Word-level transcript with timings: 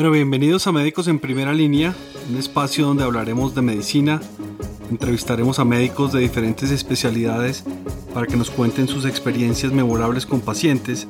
Bueno, 0.00 0.14
bienvenidos 0.14 0.66
a 0.66 0.72
Médicos 0.72 1.08
en 1.08 1.18
Primera 1.18 1.52
Línea, 1.52 1.94
un 2.30 2.38
espacio 2.38 2.86
donde 2.86 3.04
hablaremos 3.04 3.54
de 3.54 3.60
medicina, 3.60 4.18
entrevistaremos 4.90 5.58
a 5.58 5.66
médicos 5.66 6.14
de 6.14 6.20
diferentes 6.20 6.70
especialidades 6.70 7.64
para 8.14 8.26
que 8.26 8.38
nos 8.38 8.50
cuenten 8.50 8.88
sus 8.88 9.04
experiencias 9.04 9.72
memorables 9.72 10.24
con 10.24 10.40
pacientes, 10.40 11.06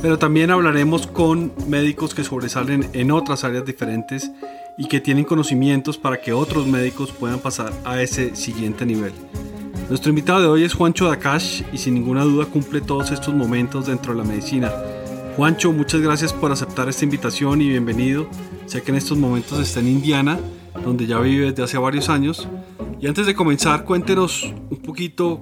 pero 0.00 0.18
también 0.18 0.50
hablaremos 0.50 1.06
con 1.06 1.52
médicos 1.68 2.14
que 2.14 2.24
sobresalen 2.24 2.88
en 2.94 3.10
otras 3.10 3.44
áreas 3.44 3.66
diferentes 3.66 4.30
y 4.78 4.88
que 4.88 5.00
tienen 5.00 5.26
conocimientos 5.26 5.98
para 5.98 6.22
que 6.22 6.32
otros 6.32 6.66
médicos 6.66 7.12
puedan 7.12 7.40
pasar 7.40 7.74
a 7.84 8.00
ese 8.00 8.34
siguiente 8.36 8.86
nivel. 8.86 9.12
Nuestro 9.90 10.08
invitado 10.08 10.40
de 10.40 10.48
hoy 10.48 10.64
es 10.64 10.72
Juancho 10.72 11.10
Dakash 11.10 11.60
y 11.74 11.76
sin 11.76 11.92
ninguna 11.92 12.24
duda 12.24 12.46
cumple 12.46 12.80
todos 12.80 13.10
estos 13.10 13.34
momentos 13.34 13.88
dentro 13.88 14.14
de 14.14 14.22
la 14.22 14.24
medicina 14.24 14.72
Juancho, 15.40 15.72
muchas 15.72 16.02
gracias 16.02 16.34
por 16.34 16.52
aceptar 16.52 16.86
esta 16.90 17.02
invitación 17.02 17.62
y 17.62 17.70
bienvenido. 17.70 18.28
Sé 18.66 18.82
que 18.82 18.90
en 18.90 18.98
estos 18.98 19.16
momentos 19.16 19.58
está 19.58 19.80
en 19.80 19.88
Indiana, 19.88 20.38
donde 20.84 21.06
ya 21.06 21.18
vive 21.18 21.46
desde 21.46 21.62
hace 21.62 21.78
varios 21.78 22.10
años. 22.10 22.46
Y 23.00 23.06
antes 23.06 23.24
de 23.24 23.34
comenzar, 23.34 23.84
cuéntenos 23.84 24.42
un 24.42 24.82
poquito 24.84 25.40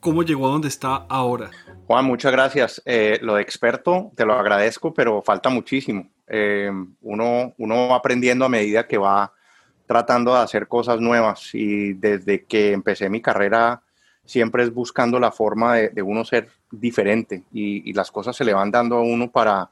cómo 0.00 0.24
llegó 0.24 0.48
a 0.48 0.50
donde 0.50 0.66
está 0.66 1.06
ahora. 1.08 1.52
Juan, 1.86 2.04
muchas 2.04 2.32
gracias. 2.32 2.82
Eh, 2.84 3.20
lo 3.22 3.36
de 3.36 3.42
experto, 3.42 4.10
te 4.16 4.26
lo 4.26 4.32
agradezco, 4.32 4.92
pero 4.92 5.22
falta 5.22 5.50
muchísimo. 5.50 6.10
Eh, 6.26 6.72
uno, 7.02 7.54
uno 7.58 7.88
va 7.90 7.94
aprendiendo 7.94 8.44
a 8.44 8.48
medida 8.48 8.88
que 8.88 8.98
va 8.98 9.32
tratando 9.86 10.34
de 10.34 10.40
hacer 10.40 10.66
cosas 10.66 11.00
nuevas 11.00 11.54
y 11.54 11.92
desde 11.92 12.44
que 12.44 12.72
empecé 12.72 13.08
mi 13.08 13.22
carrera 13.22 13.82
siempre 14.28 14.62
es 14.62 14.72
buscando 14.72 15.18
la 15.18 15.32
forma 15.32 15.76
de, 15.76 16.02
uno 16.02 16.22
ser 16.22 16.48
diferente 16.70 17.44
y, 17.50 17.92
las 17.94 18.12
cosas 18.12 18.36
se 18.36 18.44
le 18.44 18.52
van 18.52 18.70
dando 18.70 18.96
a 18.96 19.00
uno 19.00 19.30
para, 19.30 19.70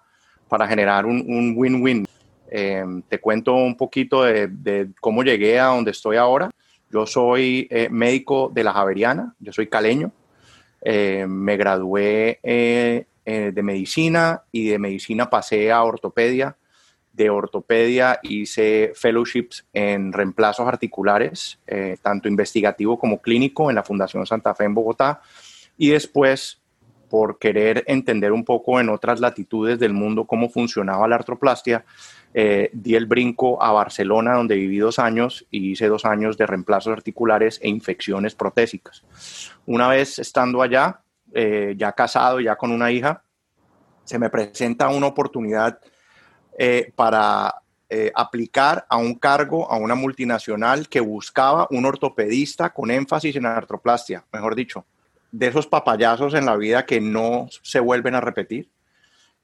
para 0.49 0.67
generar 0.67 1.05
un 1.05 1.55
win-win. 1.55 2.07
Em, 2.49 3.03
te 3.03 3.21
cuento 3.21 3.55
un 3.55 3.77
poquito 3.77 4.23
de, 4.23 4.89
cómo 5.01 5.23
llegué 5.23 5.59
a 5.59 5.67
donde 5.67 5.91
estoy 5.91 6.17
ahora. 6.17 6.51
Yo 6.91 7.07
soy 7.07 7.67
eh, 7.71 7.89
médico 7.91 8.51
de 8.55 8.65
la 8.65 8.73
Javeriana, 8.73 9.35
yo 9.41 9.53
soy 9.53 9.67
caleño. 9.67 10.11
Em, 10.81 11.29
me 11.31 11.57
gradué 11.57 12.39
eh, 12.43 13.07
eh, 13.25 13.53
de 13.53 13.63
medicina 13.63 14.43
y 14.53 14.69
de 14.69 14.79
medicina 14.79 15.29
pasé 15.29 15.71
a 15.71 15.83
ortopedia 15.83 16.57
de 17.17 17.31
ortopedia 17.31 18.21
hice 18.23 18.93
fellowships 18.95 19.67
en 19.73 20.13
reemplazos 20.13 20.69
articulares, 20.69 21.59
eh, 21.67 21.97
tanto 22.03 22.29
investigativo 22.29 22.99
como 22.99 23.21
clínico, 23.21 23.71
en 23.71 23.77
la 23.77 23.83
Fundación 23.83 24.27
Santa 24.27 24.55
Fe 24.55 24.65
en 24.65 24.75
Bogotá. 24.75 25.23
Y 25.79 25.89
después, 25.89 26.61
por 27.09 27.39
querer 27.39 27.85
entender 27.87 28.33
un 28.33 28.45
poco 28.45 28.81
en 28.81 28.91
otras 28.91 29.21
latitudes 29.21 29.79
del 29.79 29.95
mundo 29.95 30.27
cómo 30.27 30.51
funcionaba 30.51 31.09
la 31.09 31.17
artroplastia, 31.17 31.87
eh, 32.35 32.69
di 32.75 32.95
el 32.95 33.07
brinco 33.07 33.63
a 33.63 33.73
Barcelona, 33.73 34.35
donde 34.35 34.57
viví 34.57 34.77
dos 34.77 34.99
años 34.99 35.47
y 35.51 35.71
hice 35.71 35.89
dos 35.89 36.05
años 36.05 36.37
de 36.37 36.47
reemplazos 36.47 36.93
articulares 36.93 37.59
e 37.63 37.69
infecciones 37.71 38.35
protésicas. 38.35 39.03
Una 39.65 39.89
vez 39.89 40.19
estando 40.19 40.61
allá, 40.61 41.01
eh, 41.33 41.75
ya 41.79 41.93
casado, 41.93 42.41
ya 42.41 42.57
con 42.57 42.73
una 42.73 42.93
hija, 42.93 43.23
se 44.05 44.19
me 44.19 44.29
presenta 44.29 44.89
una 44.89 45.07
oportunidad 45.07 45.81
eh, 46.59 46.93
para 46.95 47.63
eh, 47.89 48.11
aplicar 48.15 48.85
a 48.89 48.97
un 48.97 49.15
cargo 49.15 49.71
a 49.71 49.77
una 49.77 49.95
multinacional 49.95 50.89
que 50.89 50.99
buscaba 51.01 51.69
un 51.71 51.85
ortopedista 51.85 52.71
con 52.71 52.91
énfasis 52.91 53.37
en 53.37 53.47
artroplastia, 53.47 54.25
mejor 54.33 54.57
dicho, 54.57 54.85
de 55.31 55.47
esos 55.49 55.67
papayazos 55.67 56.35
en 56.35 56.47
la 56.47 56.57
vida 56.57 56.85
que 56.85 57.01
no 57.01 57.47
se 57.63 57.79
vuelven 57.79 58.15
a 58.15 58.21
repetir. 58.21 58.69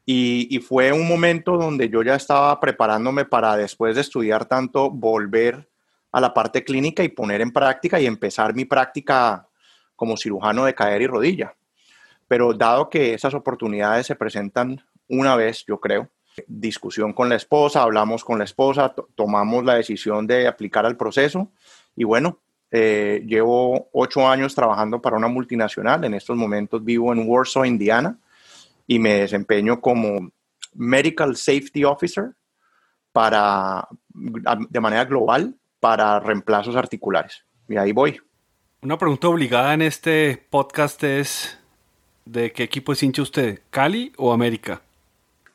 Y, 0.04 0.58
fue 0.66 0.90
un 0.92 1.06
momento 1.06 1.56
donde 1.56 1.88
yo 1.88 2.02
ya 2.02 2.16
estaba 2.16 2.58
preparándome 2.58 3.24
para 3.24 3.56
después 3.56 3.94
de 3.94 4.00
estudiar 4.00 4.46
tanto 4.46 4.90
volver 4.90 5.68
a 6.10 6.20
la 6.20 6.34
parte 6.34 6.64
clínica 6.64 7.04
y 7.04 7.08
poner 7.08 7.40
en 7.40 7.52
práctica 7.52 8.00
y 8.00 8.06
empezar 8.06 8.54
mi 8.54 8.64
práctica 8.64 9.46
como 9.94 10.16
cirujano 10.16 10.64
de 10.64 10.74
cadera 10.74 11.04
y 11.04 11.06
rodilla. 11.06 11.54
Pero 12.26 12.52
dado 12.54 12.90
que 12.90 13.14
esas 13.14 13.34
oportunidades 13.34 14.06
se 14.06 14.16
presentan 14.16 14.84
una 15.08 15.36
vez, 15.36 15.64
yo 15.66 15.78
creo, 15.78 16.08
discusión 16.46 17.12
con 17.12 17.28
la 17.28 17.36
esposa, 17.36 17.82
hablamos 17.82 18.24
con 18.24 18.38
la 18.38 18.44
esposa, 18.44 18.94
tomamos 19.14 19.64
la 19.64 19.74
decisión 19.74 20.26
de 20.26 20.46
aplicar 20.46 20.86
al 20.86 20.96
proceso 20.96 21.48
y 21.96 22.04
bueno, 22.04 22.38
eh, 22.70 23.22
llevo 23.26 23.90
ocho 23.92 24.26
años 24.26 24.54
trabajando 24.54 25.00
para 25.02 25.16
una 25.16 25.28
multinacional, 25.28 26.04
en 26.04 26.14
estos 26.14 26.36
momentos 26.36 26.82
vivo 26.82 27.12
en 27.12 27.28
Warsaw, 27.28 27.64
Indiana 27.64 28.18
y 28.86 28.98
me 28.98 29.14
desempeño 29.14 29.80
como 29.80 30.30
Medical 30.74 31.36
Safety 31.36 31.84
Officer 31.84 32.30
para, 33.12 33.86
de 34.08 34.80
manera 34.80 35.04
global 35.04 35.54
para 35.80 36.18
reemplazos 36.20 36.76
articulares. 36.76 37.44
Y 37.68 37.76
ahí 37.76 37.92
voy. 37.92 38.20
Una 38.80 38.98
pregunta 38.98 39.28
obligada 39.28 39.74
en 39.74 39.82
este 39.82 40.44
podcast 40.50 41.02
es, 41.04 41.58
¿de 42.24 42.52
qué 42.52 42.64
equipo 42.64 42.92
es 42.92 43.02
hincha 43.02 43.22
usted? 43.22 43.60
¿Cali 43.70 44.12
o 44.16 44.32
América? 44.32 44.82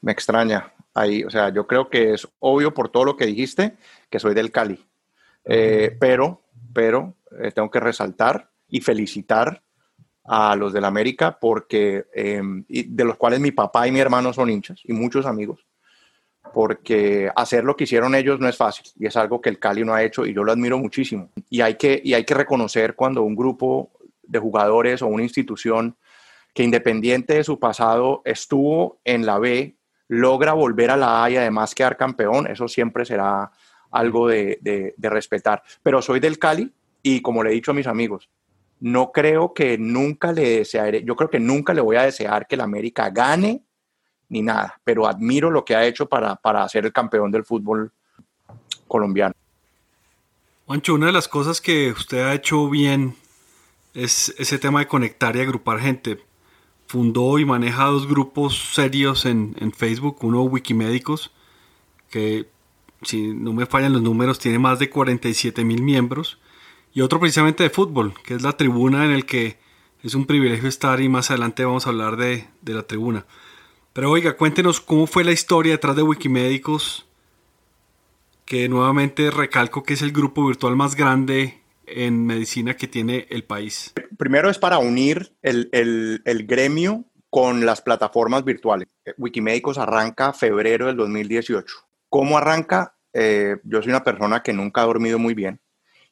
Me 0.07 0.13
extraña 0.13 0.72
ahí. 0.94 1.25
O 1.25 1.29
sea, 1.29 1.50
yo 1.50 1.68
creo 1.68 1.90
que 1.90 2.13
es 2.13 2.25
obvio 2.40 2.73
por 2.73 2.88
todo 2.88 3.03
lo 3.03 3.18
que 3.18 3.25
dijiste 3.25 3.75
que 4.09 4.19
soy 4.19 4.34
del 4.34 4.53
Cali. 4.53 4.79
Eh, 5.44 5.97
pero, 6.00 6.44
pero 6.73 7.16
eh, 7.41 7.51
tengo 7.51 7.69
que 7.69 7.81
resaltar 7.81 8.50
y 8.69 8.79
felicitar 8.79 9.62
a 10.23 10.56
los 10.56 10.72
del 10.72 10.85
América 10.85 11.38
porque 11.40 12.06
em, 12.13 12.63
de 12.69 13.03
los 13.03 13.18
cuales 13.18 13.41
mi 13.41 13.51
papá 13.51 13.85
y 13.85 13.91
mi 13.91 14.00
hermano 14.00 14.31
son 14.31 14.50
hinchas 14.50 14.79
y 14.84 14.94
muchos 14.94 15.25
amigos 15.25 15.66
porque 16.53 17.29
hacer 17.34 17.63
lo 17.63 17.78
que 17.78 17.85
hicieron 17.85 18.13
ellos 18.13 18.38
no 18.39 18.50
es 18.50 18.57
fácil 18.57 18.85
y 18.97 19.06
es 19.06 19.16
algo 19.16 19.39
que 19.39 19.50
el 19.50 19.59
Cali 19.59 19.85
no 19.85 19.94
ha 19.94 20.03
hecho 20.03 20.25
y 20.25 20.34
yo 20.34 20.44
lo 20.44 20.51
admiro 20.51 20.78
muchísimo 20.78 21.29
y 21.50 21.62
hay 21.62 21.75
que 21.75 22.01
y 22.03 22.13
hay 22.13 22.25
que 22.25 22.34
reconocer 22.34 22.95
cuando 22.95 23.24
un 23.24 23.38
grupo 23.38 23.91
de 24.24 24.39
jugadores 24.39 25.01
o 25.01 25.07
una 25.07 25.24
institución 25.24 25.95
que 26.53 26.63
independiente 26.63 27.35
de 27.35 27.45
su 27.45 27.57
pasado 27.57 28.22
estuvo 28.25 29.00
en 29.06 29.25
la 29.25 29.39
B 29.39 29.77
logra 30.07 30.53
volver 30.53 30.91
a 30.91 30.97
la 30.97 31.23
A 31.23 31.29
y 31.29 31.38
además 31.38 31.75
quedar 31.75 31.97
campeón, 31.97 32.47
eso 32.47 32.68
siempre 32.68 33.06
será 33.06 33.51
algo 33.91 34.28
de, 34.28 34.94
respetar. 34.97 35.63
Pero 35.84 36.01
soy 36.01 36.19
del 36.19 36.40
Cali 36.40 36.72
y 37.01 37.22
como 37.22 37.44
le 37.44 37.51
he 37.51 37.53
dicho 37.53 37.72
a 37.72 37.75
mis 37.75 37.88
amigos, 37.88 38.29
no 38.79 39.12
creo 39.12 39.53
que 39.53 39.78
nunca 39.78 40.31
le 40.31 40.57
desearé, 40.59 41.03
yo 41.03 41.16
creo 41.16 41.29
que 41.29 41.40
nunca 41.40 41.73
le 41.73 41.81
voy 41.81 41.95
a 41.95 42.03
desear 42.03 42.47
que 42.47 42.57
la 42.57 42.63
América 42.63 43.09
gane 43.09 43.63
ni 44.29 44.41
nada, 44.41 44.79
pero 44.84 45.07
admiro 45.07 45.50
lo 45.50 45.63
que 45.63 45.75
ha 45.75 45.85
hecho 45.85 46.07
para, 46.07 46.35
para 46.35 46.68
ser 46.68 46.85
el 46.85 46.91
campeón 46.91 47.31
del 47.31 47.45
fútbol 47.45 47.91
colombiano. 48.88 49.34
Juancho, 50.66 50.95
una 50.95 51.06
de 51.06 51.13
las 51.13 51.29
cosas 51.29 51.62
que 51.62 51.91
usted 51.91 52.19
ha 52.19 52.34
hecho 52.34 52.69
bien 52.69 53.16
es 53.94 54.35
ese 54.38 54.59
tema 54.59 54.79
de 54.79 54.88
conectar 54.88 55.35
y 55.35 55.39
agrupar 55.39 55.79
gente 55.79 56.19
fundó 56.88 57.38
y 57.38 57.46
maneja 57.46 57.86
dos 57.86 58.08
grupos 58.08 58.74
serios 58.74 59.25
en, 59.25 59.56
Facebook, 59.75 60.18
uno 60.22 60.42
Wikimédicos, 60.44 61.31
que 62.09 62.50
si 63.03 63.28
no 63.28 63.53
me 63.53 63.66
fallan 63.66 63.94
los 63.94 64.02
números 64.02 64.40
tiene 64.40 64.58
más 64.58 64.80
de 64.80 64.90
47 64.90 65.64
mil 65.64 65.84
miembros, 65.84 66.40
y 66.94 67.02
otro 67.02 67.20
precisamente 67.20 67.64
de 67.64 67.70
fútbol, 67.70 68.14
que 68.24 68.34
es 68.34 68.42
la 68.42 68.53
tribuna 68.53 69.06
en 69.06 69.12
el 69.12 69.25
que 69.25 69.59
es 70.02 70.16
un 70.16 70.25
privilegio 70.25 70.70
estar 70.70 71.02
y 71.02 71.09
más 71.09 71.30
adelante 71.30 71.66
vamos 71.66 71.86
a 71.86 71.90
hablar 71.90 72.16
de, 72.16 72.48
de 72.62 72.74
la 72.74 72.84
tribuna. 72.84 73.25
Pero 73.94 74.09
oiga, 74.09 74.38
cuéntenos 74.38 74.80
cómo 74.80 75.06
fue 75.06 75.24
la 75.24 75.31
historia 75.31 75.74
detrás 75.74 75.96
de 75.96 76.04
Wikimédicos, 76.04 77.06
que 78.46 78.69
nuevamente 78.69 79.30
recalco 79.30 79.84
que 79.84 79.96
es 79.96 80.02
el 80.02 80.14
grupo 80.14 80.48
virtual 80.48 80.75
más 80.78 80.96
grande 80.96 81.56
en 81.88 82.25
medicina 82.25 82.75
que 82.75 82.88
tiene 82.88 83.28
el 83.30 83.44
país? 83.44 83.94
Primero 84.18 84.50
es 84.50 84.59
para 84.59 84.78
unir 84.78 85.34
el, 85.42 85.70
el, 85.72 86.46
gremio 86.46 87.06
con 87.30 87.66
las 87.66 87.81
plataformas 87.81 88.44
virtuales. 88.44 88.88
Wikimédicos 89.18 89.78
arranca 89.78 90.34
febrero 90.34 90.88
del 90.88 90.98
2018. 90.98 91.75
¿Cómo 92.10 92.38
arranca? 92.38 92.95
Eh, 93.13 93.57
yo 93.63 93.81
soy 93.81 93.89
una 93.89 94.04
persona 94.04 94.44
que 94.44 94.54
nunca 94.54 94.81
ha 94.81 94.86
dormido 94.86 95.18
muy 95.18 95.34
bien 95.34 95.60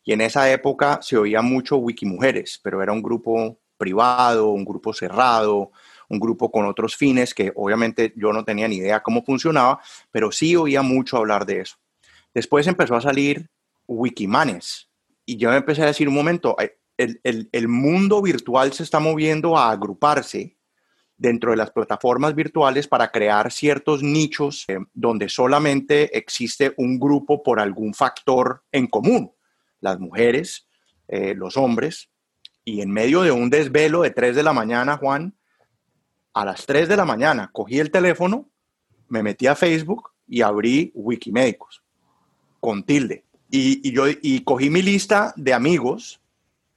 y 0.06 0.14
en 0.14 0.22
esa 0.22 0.50
época 0.52 1.00
se 1.02 1.18
oía 1.18 1.42
mucho 1.42 1.78
Wikimujeres, 1.78 2.60
pero 2.64 2.82
era 2.82 2.94
un 2.94 3.02
grupo 3.02 3.58
privado, 3.76 4.50
un 4.50 4.64
grupo 4.64 4.94
cerrado, 4.94 5.72
un 6.08 6.20
grupo 6.20 6.52
con 6.52 6.66
otros 6.68 6.96
fines 6.96 7.34
que 7.34 7.52
obviamente 7.56 8.14
yo 8.16 8.32
no 8.32 8.46
tenía 8.46 8.68
ni 8.68 8.78
idea 8.78 9.02
cómo 9.02 9.24
funcionaba, 9.24 9.82
pero 10.12 10.32
sí 10.32 10.56
oía 10.56 10.84
mucho 10.84 11.18
hablar 11.18 11.46
de 11.48 11.62
eso. 11.62 11.78
Después 12.36 12.68
empezó 12.68 12.96
a 12.96 13.02
salir 13.02 13.50
Wikimanes, 13.88 14.88
y 15.26 15.38
yo 15.38 15.52
empecé 15.54 15.84
a 15.84 15.88
decir 15.88 16.08
un 16.08 16.16
momento, 16.16 16.56
el, 16.98 17.20
el, 17.24 17.50
el, 17.52 17.68
mundo 17.68 18.22
virtual 18.22 18.72
se 18.74 18.84
está 18.84 19.00
moviendo 19.00 19.58
a 19.58 19.72
agruparse 19.72 20.56
dentro 21.18 21.52
de 21.52 21.58
las 21.58 21.72
plataformas 21.72 22.36
virtuales 22.36 22.88
para 22.88 23.12
crear 23.12 23.52
ciertos 23.52 24.04
nichos 24.04 24.66
eh, 24.68 24.78
donde 24.94 25.30
solamente 25.30 26.18
existe 26.18 26.74
un 26.78 27.00
grupo 27.00 27.42
por 27.42 27.60
algún 27.60 27.94
factor 27.94 28.64
en 28.72 28.88
común, 28.88 29.32
las 29.80 30.00
mujeres, 30.00 30.68
eh, 31.08 31.34
los 31.36 31.58
hombres, 31.58 32.10
y 32.64 32.82
en 32.82 32.92
medio 32.92 33.22
de 33.22 33.32
un 33.32 33.50
desvelo 33.50 34.02
de 34.02 34.12
3 34.12 34.36
de 34.36 34.44
la 34.44 34.54
mañana, 34.54 34.98
Juan, 34.98 35.36
a 36.34 36.46
las 36.46 36.66
3 36.66 36.90
de 36.90 36.98
la 36.98 37.06
mañana 37.06 37.50
cogí 37.54 37.80
el 37.80 37.92
teléfono, 37.92 38.50
me 39.08 39.24
metí 39.24 39.48
a 39.48 39.56
Facebook 39.56 40.12
y 40.28 40.42
abrí 40.42 40.92
Wikimédicos 40.96 41.84
con 42.60 42.84
tilde. 42.84 43.25
Y, 43.50 43.92
yo 43.92 44.06
y 44.10 44.44
cogí 44.44 44.70
mi 44.70 44.82
lista 44.82 45.34
de 45.36 45.54
amigos, 45.54 46.20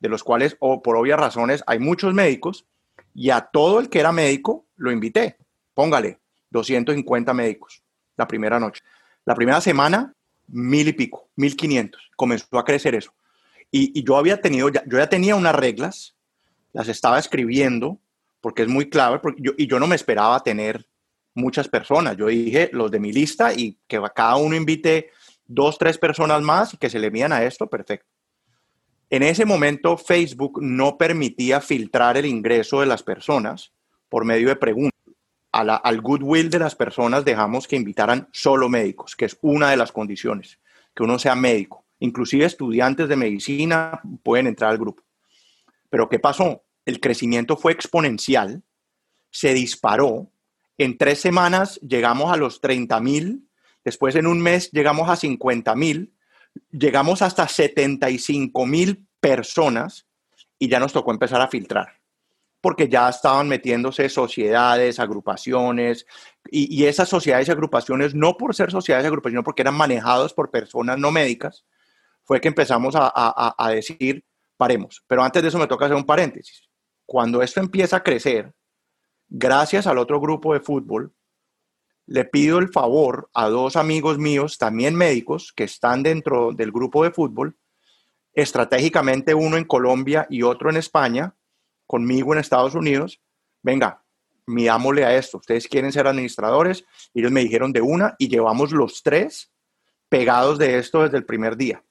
de 0.01 0.09
los 0.09 0.23
cuales, 0.23 0.57
o 0.61 0.83
por 0.83 0.97
obvias 0.97 1.19
razones, 1.19 1.65
hay 1.67 1.79
muchos 1.79 2.15
médicos, 2.15 2.67
y 3.15 3.31
a 3.31 3.41
todo 3.41 3.81
el 3.81 3.89
que 3.89 4.01
era 4.01 4.13
médico 4.13 4.67
lo 4.77 4.93
invité. 4.93 5.37
Póngale 5.75 6.19
250 6.51 7.35
médicos 7.35 7.83
la 8.17 8.29
primera 8.29 8.61
noche. 8.61 8.83
La 9.25 9.35
primera 9.35 9.61
semana, 9.61 10.13
mil 10.49 10.89
y 10.89 10.93
pico, 10.93 11.29
mil 11.37 11.57
quinientos. 11.57 12.11
Comenzó 12.17 12.59
a 12.59 12.65
crecer 12.65 12.95
eso. 12.95 13.13
Y, 13.71 14.03
yo 14.03 14.17
había 14.17 14.41
tenido, 14.41 14.69
yo 14.69 14.99
ya 14.99 15.09
tenía 15.09 15.37
unas 15.37 15.55
reglas, 15.55 16.15
las 16.73 16.89
estaba 16.89 17.19
escribiendo, 17.19 17.99
porque 18.41 18.63
es 18.63 18.69
muy 18.69 18.89
clave, 18.89 19.19
porque 19.19 19.43
yo, 19.43 19.53
y 19.57 19.67
yo 19.67 19.79
no 19.79 19.87
me 19.87 19.97
esperaba 19.97 20.43
tener 20.43 20.87
muchas 21.35 21.69
personas. 21.69 22.17
Yo 22.17 22.27
dije 22.27 22.71
los 22.73 22.91
de 22.91 23.01
mi 23.01 23.13
lista 23.13 23.53
y 23.53 23.79
que 23.87 24.01
cada 24.15 24.37
uno 24.37 24.57
invite 24.57 25.11
dos, 25.49 25.79
tres 25.79 25.99
personas 25.99 26.43
más 26.43 26.77
que 26.79 26.91
se 26.91 27.01
le 27.01 27.11
mían 27.11 27.33
a 27.33 27.43
esto, 27.43 27.67
perfecto. 27.67 28.07
En 29.11 29.23
ese 29.23 29.47
momento 29.47 29.97
Facebook 29.97 30.61
no 30.63 30.99
permitía 30.99 31.61
filtrar 31.61 32.19
el 32.19 32.27
ingreso 32.27 32.81
de 32.81 32.87
las 32.87 33.03
personas 33.03 33.73
por 34.09 34.25
medio 34.25 34.49
de 34.49 34.57
preguntas. 34.57 34.95
al 35.51 36.01
goodwill 36.03 36.51
de 36.51 36.59
las 36.59 36.75
personas 36.75 37.25
dejamos 37.25 37.67
que 37.67 37.77
invitaran 37.77 38.29
solo 38.33 38.69
médicos, 38.69 39.17
que 39.17 39.25
es 39.25 39.39
una 39.41 39.71
de 39.71 39.79
las 39.79 39.91
condiciones, 39.93 40.61
que 40.95 41.03
uno 41.03 41.19
sea 41.19 41.35
médico. 41.35 41.85
Inclusive 42.01 42.45
estudiantes 42.45 43.09
de 43.09 43.17
medicina 43.17 44.01
pueden 44.23 44.47
entrar 44.47 44.71
al 44.71 44.79
grupo. 44.79 45.03
Pero 45.89 46.09
¿qué 46.09 46.19
pasó? 46.19 46.63
El 46.85 47.01
crecimiento 47.01 47.57
fue 47.57 47.73
exponencial, 47.73 48.63
se 49.31 49.55
disparó. 49.55 50.31
En 50.77 50.97
tres 50.99 51.21
semanas 51.21 51.81
llegamos 51.81 52.33
a 52.33 52.37
los 52.37 52.61
30 52.61 53.01
mil, 53.01 53.48
después 53.89 54.15
en 54.15 54.27
un 54.27 54.41
mes 54.41 54.71
llegamos 54.71 55.09
a 55.09 55.17
50 55.17 55.75
mil, 55.75 56.15
llegamos 56.71 57.23
hasta 57.23 57.49
75 57.49 58.67
mil 58.67 59.07
personas 59.21 60.07
y 60.59 60.69
ya 60.69 60.81
nos 60.81 60.93
tocó 60.93 61.11
empezar 61.11 61.41
a 61.41 61.49
filtrar 61.49 61.99
porque 62.61 62.89
ya 62.89 63.09
estaban 63.09 63.49
metiéndose 63.49 64.09
sociedades, 64.09 64.99
agrupaciones, 64.99 66.07
y, 66.51 66.85
esas 66.87 67.09
sociedades 67.09 67.49
y 67.49 67.51
agrupaciones, 67.51 68.15
no 68.15 68.37
por 68.37 68.55
ser 68.55 68.71
sociedades 68.71 69.05
y 69.05 69.09
agrupaciones, 69.09 69.39
sino 69.39 69.45
porque 69.45 69.63
eran 69.63 69.75
manejados 69.75 70.33
por 70.33 70.51
personas 70.51 70.99
no 70.99 71.11
médicas, 71.11 71.65
fue 72.25 72.41
que 72.41 72.49
empezamos 72.49 72.95
a, 72.97 73.71
decir, 73.71 74.25
paremos. 74.57 75.03
Pero 75.07 75.23
antes 75.23 75.43
de 75.43 75.49
eso 75.49 75.59
me 75.59 75.67
toca 75.67 75.87
hacer 75.87 75.97
un 75.97 76.05
paréntesis. 76.05 76.69
Cuando 77.07 77.43
esto 77.43 77.61
empieza 77.61 77.99
a 77.99 78.03
crecer, 78.03 78.53
gracias 79.29 79.87
al 79.87 79.99
otro 79.99 80.21
grupo 80.21 80.53
de 80.53 80.61
fútbol, 80.61 81.15
le 82.09 82.25
pido 82.25 82.59
el 82.59 82.71
favor 82.71 83.29
a 83.35 83.49
dos 83.49 83.77
amigos 83.77 84.19
míos, 84.19 84.57
también 84.57 84.95
médicos, 84.95 85.53
que 85.55 85.65
están 85.65 86.03
dentro 86.03 86.53
del 86.53 86.73
grupo 86.73 87.05
de 87.05 87.11
fútbol, 87.11 87.59
estratégicamente 88.33 89.35
uno 89.35 89.59
en 89.59 89.65
Colombia 89.65 90.27
y 90.31 90.43
otro 90.43 90.71
en 90.71 90.79
España, 90.79 91.35
conmigo 91.87 92.33
en 92.33 92.41
Estados 92.41 92.75
Unidos, 92.75 93.21
venga, 93.63 94.03
mirámosle 94.47 95.05
a 95.05 95.15
esto, 95.17 95.37
ustedes 95.37 95.69
quieren 95.69 95.93
ser 95.93 96.07
administradores, 96.07 96.87
ellos 97.13 97.31
me 97.31 97.43
dijeron 97.43 97.75
de 97.75 97.83
una 97.83 98.17
y 98.19 98.29
llevamos 98.29 98.73
los 98.73 99.03
tres 99.03 99.53
pegados 100.09 100.59
de 100.59 100.79
esto 100.79 101.03
desde 101.03 101.19
el 101.19 101.27
primer 101.27 101.59
día. 101.59 101.85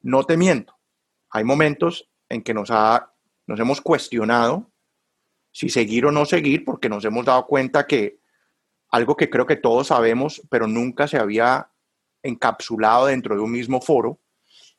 No 0.00 0.22
te 0.22 0.36
miento, 0.36 0.76
hay 1.28 1.42
momentos 1.42 2.08
en 2.28 2.42
que 2.42 2.54
nos, 2.54 2.70
ha, 2.70 3.12
nos 3.48 3.58
hemos 3.58 3.80
cuestionado 3.80 4.70
si 5.50 5.68
seguir 5.68 6.06
o 6.06 6.12
no 6.12 6.24
seguir, 6.24 6.64
porque 6.64 6.88
nos 6.88 7.04
hemos 7.04 7.24
dado 7.24 7.44
cuenta 7.46 7.88
que 7.88 8.19
algo 8.90 9.16
que 9.16 9.30
creo 9.30 9.46
que 9.46 9.56
todos 9.56 9.88
sabemos, 9.88 10.42
pero 10.50 10.66
nunca 10.66 11.06
se 11.06 11.18
había 11.18 11.70
encapsulado 12.22 13.06
dentro 13.06 13.34
de 13.34 13.40
un 13.40 13.52
mismo 13.52 13.80
foro, 13.80 14.20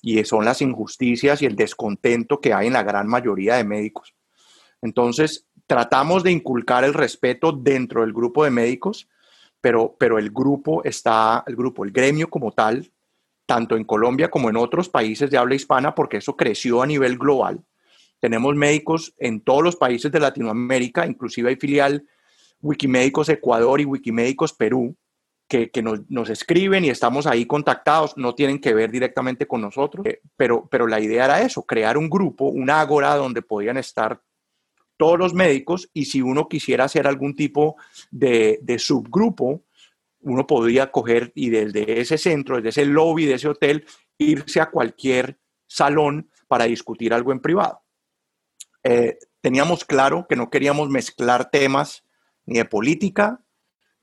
y 0.01 0.23
son 0.25 0.45
las 0.45 0.61
injusticias 0.61 1.41
y 1.41 1.45
el 1.45 1.55
descontento 1.55 2.41
que 2.41 2.53
hay 2.53 2.67
en 2.67 2.73
la 2.73 2.83
gran 2.83 3.07
mayoría 3.07 3.55
de 3.55 3.63
médicos. 3.63 4.15
Entonces, 4.81 5.45
tratamos 5.67 6.23
de 6.23 6.31
inculcar 6.31 6.83
el 6.83 6.93
respeto 6.93 7.51
dentro 7.51 8.01
del 8.01 8.11
grupo 8.11 8.43
de 8.43 8.49
médicos, 8.49 9.07
pero, 9.61 9.95
pero 9.99 10.17
el 10.17 10.31
grupo 10.31 10.83
está, 10.83 11.43
el 11.45 11.55
grupo, 11.55 11.85
el 11.85 11.91
gremio 11.91 12.29
como 12.29 12.51
tal, 12.51 12.91
tanto 13.45 13.77
en 13.77 13.83
Colombia 13.83 14.31
como 14.31 14.49
en 14.49 14.57
otros 14.57 14.89
países 14.89 15.29
de 15.29 15.37
habla 15.37 15.55
hispana, 15.55 15.93
porque 15.93 16.17
eso 16.17 16.35
creció 16.35 16.81
a 16.81 16.87
nivel 16.87 17.17
global. 17.17 17.63
Tenemos 18.19 18.55
médicos 18.55 19.13
en 19.17 19.41
todos 19.41 19.63
los 19.63 19.75
países 19.75 20.11
de 20.11 20.19
Latinoamérica, 20.19 21.05
inclusive 21.05 21.49
hay 21.49 21.55
filial 21.57 22.05
Wikimédicos 22.61 23.29
Ecuador 23.29 23.81
y 23.81 23.85
Wikimédicos 23.85 24.53
Perú, 24.53 24.95
que, 25.47 25.69
nos, 25.81 26.29
escriben 26.29 26.85
y 26.85 26.89
estamos 26.89 27.27
ahí 27.27 27.45
contactados, 27.45 28.15
no 28.15 28.35
tienen 28.35 28.59
que 28.59 28.73
ver 28.73 28.89
directamente 28.89 29.47
con 29.47 29.59
nosotros, 29.59 30.05
eh, 30.05 30.21
pero, 30.37 30.67
pero 30.71 30.87
la 30.87 31.01
idea 31.01 31.25
era 31.25 31.41
eso, 31.41 31.63
crear 31.63 31.97
un 31.97 32.09
grupo, 32.09 32.45
un 32.45 32.69
ágora 32.69 33.15
donde 33.15 33.41
podían 33.41 33.77
estar 33.77 34.21
todos 34.95 35.19
los 35.19 35.33
médicos 35.33 35.89
y 35.93 36.05
si 36.05 36.21
uno 36.21 36.47
quisiera 36.47 36.85
hacer 36.85 37.05
algún 37.05 37.35
tipo 37.35 37.75
de, 38.11 38.59
de 38.61 38.79
subgrupo, 38.79 39.63
uno 40.21 40.47
podría 40.47 40.89
coger 40.89 41.33
y 41.35 41.49
desde 41.49 41.99
ese 41.99 42.17
centro, 42.17 42.55
desde 42.57 42.69
ese 42.69 42.85
lobby 42.85 43.25
de 43.25 43.33
ese 43.33 43.49
hotel, 43.49 43.85
irse 44.17 44.61
a 44.61 44.69
cualquier 44.69 45.37
salón 45.67 46.29
para 46.47 46.65
discutir 46.65 47.13
algo 47.13 47.31
en 47.31 47.39
privado. 47.39 47.81
Eh, 48.83 49.17
teníamos 49.41 49.85
claro 49.85 50.25
que 50.29 50.35
no 50.35 50.49
queríamos 50.49 50.89
mezclar 50.89 51.49
temas 51.49 52.05
ni 52.51 52.57
de 52.57 52.65
política 52.65 53.41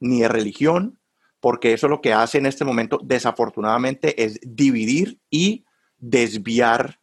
ni 0.00 0.20
de 0.20 0.28
religión, 0.28 0.98
porque 1.40 1.72
eso 1.72 1.86
lo 1.88 2.00
que 2.00 2.12
hace 2.12 2.38
en 2.38 2.46
este 2.46 2.64
momento, 2.64 2.98
desafortunadamente, 3.02 4.24
es 4.24 4.40
dividir 4.42 5.20
y 5.30 5.64
desviar 5.98 7.00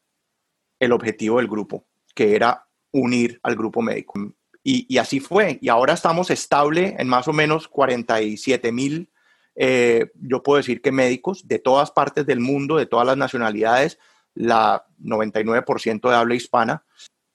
el 0.80 0.92
objetivo 0.92 1.38
del 1.38 1.48
grupo, 1.48 1.86
que 2.14 2.36
era 2.36 2.68
unir 2.92 3.40
al 3.44 3.56
grupo 3.56 3.82
médico. 3.82 4.14
Y, 4.64 4.98
así 4.98 5.20
fue. 5.20 5.60
Y 5.62 5.70
ahora 5.70 5.94
estamos 5.94 6.32
estable 6.32 6.96
en 6.98 7.08
más 7.08 7.28
o 7.28 7.34
menos 7.34 7.68
47 7.68 8.72
mil, 8.72 9.12
eh, 9.56 10.12
yo 10.16 10.42
puedo 10.42 10.58
decir 10.58 10.82
que 10.82 10.92
médicos 10.92 11.48
de 11.48 11.60
todas 11.60 11.92
partes 11.92 12.26
del 12.26 12.40
mundo, 12.40 12.78
de 12.78 12.88
todas 12.88 13.06
las 13.06 13.16
nacionalidades, 13.16 14.00
la 14.34 14.86
99% 15.00 16.10
de 16.10 16.16
habla 16.16 16.36
hispana. 16.36 16.84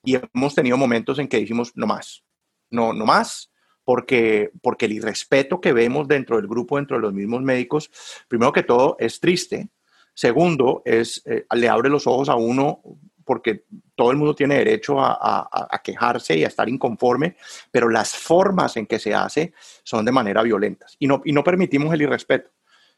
Y 0.02 0.16
hemos 0.16 0.54
tenido 0.54 0.76
momentos 0.76 1.18
en 1.18 1.28
que 1.28 1.36
dijimos, 1.36 1.72
no 1.76 1.86
más, 1.86 2.24
no, 2.70 2.92
no 2.92 3.06
más, 3.06 3.50
porque, 3.84 4.50
porque 4.62 4.86
el 4.86 4.92
irrespeto 4.92 5.60
que 5.60 5.72
vemos 5.72 6.08
dentro 6.08 6.36
del 6.36 6.46
grupo, 6.46 6.76
dentro 6.76 6.96
de 6.96 7.02
los 7.02 7.12
mismos 7.12 7.42
médicos, 7.42 7.90
primero 8.28 8.52
que 8.52 8.62
todo, 8.62 8.96
es 8.98 9.20
triste. 9.20 9.68
Segundo, 10.14 10.82
es, 10.84 11.22
eh, 11.26 11.46
le 11.54 11.68
abre 11.68 11.88
los 11.88 12.06
ojos 12.06 12.28
a 12.28 12.36
uno 12.36 12.80
porque 13.24 13.64
todo 13.94 14.10
el 14.10 14.16
mundo 14.16 14.34
tiene 14.34 14.56
derecho 14.56 14.96
a, 14.98 15.80
quejarse 15.84 16.36
y 16.36 16.42
a 16.42 16.48
estar 16.48 16.68
inconforme, 16.68 17.36
pero 17.70 17.88
las 17.88 18.12
formas 18.16 18.76
en 18.76 18.86
que 18.86 18.98
se 18.98 19.14
hace 19.14 19.52
son 19.84 20.04
de 20.04 20.10
manera 20.10 20.42
violentas 20.42 20.96
y 20.98 21.06
no, 21.06 21.22
y 21.24 21.32
no 21.32 21.44
permitimos 21.44 21.94
el 21.94 22.02
irrespeto. 22.02 22.50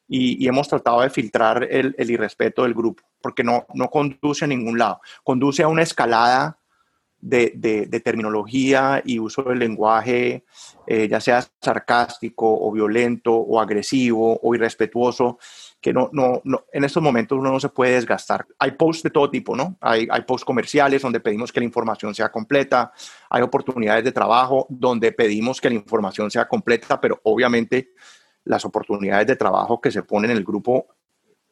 Y, 0.08 0.46
hemos 0.46 0.68
tratado 0.68 1.02
de 1.02 1.10
filtrar 1.10 1.68
el, 1.70 1.94
irrespeto 1.98 2.62
del 2.62 2.72
grupo, 2.72 3.02
porque 3.20 3.44
no, 3.44 3.66
no 3.74 3.90
conduce 3.90 4.46
a 4.46 4.48
ningún 4.48 4.78
lado. 4.78 5.02
Conduce 5.22 5.62
a 5.64 5.68
una 5.68 5.82
escalada 5.82 6.58
de, 7.22 8.02
terminología 8.04 9.00
y 9.04 9.18
uso 9.18 9.42
del 9.42 9.60
lenguaje, 9.60 10.44
eh, 10.86 11.08
ya 11.08 11.20
sea 11.20 11.42
sarcástico 11.60 12.46
o 12.60 12.70
violento 12.72 13.32
o 13.32 13.60
agresivo 13.60 14.38
o 14.42 14.54
irrespetuoso, 14.54 15.38
que 15.80 15.92
no, 15.92 16.10
no, 16.12 16.42
no, 16.44 16.64
en 16.72 16.84
estos 16.84 17.02
momentos 17.02 17.38
uno 17.38 17.52
no 17.52 17.60
se 17.60 17.68
puede 17.68 17.94
desgastar. 17.94 18.46
Hay 18.58 18.72
posts 18.72 19.04
de 19.04 19.10
todo 19.10 19.30
tipo, 19.30 19.56
¿no? 19.56 19.76
Hay, 19.80 20.08
hay 20.10 20.22
posts 20.22 20.44
comerciales 20.44 21.00
donde 21.00 21.20
pedimos 21.20 21.52
que 21.52 21.60
la 21.60 21.66
información 21.66 22.14
sea 22.14 22.30
completa, 22.30 22.92
hay 23.30 23.42
oportunidades 23.42 24.04
de 24.04 24.12
trabajo 24.12 24.66
donde 24.68 25.12
pedimos 25.12 25.60
que 25.60 25.68
la 25.68 25.76
información 25.76 26.30
sea 26.30 26.48
completa, 26.48 27.00
pero 27.00 27.20
obviamente 27.22 27.92
las 28.44 28.64
oportunidades 28.64 29.28
de 29.28 29.36
trabajo 29.36 29.80
que 29.80 29.92
se 29.92 30.02
ponen 30.02 30.32
en 30.32 30.36
el 30.38 30.44
grupo 30.44 30.88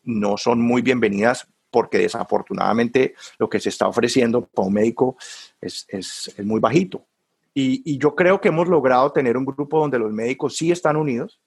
no 0.02 0.36
son 0.36 0.60
muy 0.60 0.82
bienvenidas 0.82 1.46
porque 1.70 1.98
desafortunadamente 1.98 3.14
lo 3.38 3.48
que 3.48 3.60
se 3.60 3.68
está 3.68 3.88
ofreciendo 3.88 4.46
para 4.46 4.68
un 4.68 4.74
médico 4.74 5.16
es, 5.60 5.86
es, 5.88 6.34
muy 6.44 6.60
bajito. 6.60 7.06
Y, 7.54 7.82
y, 7.84 7.98
yo 7.98 8.14
creo 8.14 8.40
que 8.40 8.48
hemos 8.48 8.68
logrado 8.68 9.10
tener 9.12 9.36
un 9.36 9.44
grupo 9.44 9.80
donde 9.80 9.98
los 9.98 10.12
médicos 10.12 10.56
sí 10.56 10.70
están 10.70 10.96
unidos, 10.96 11.40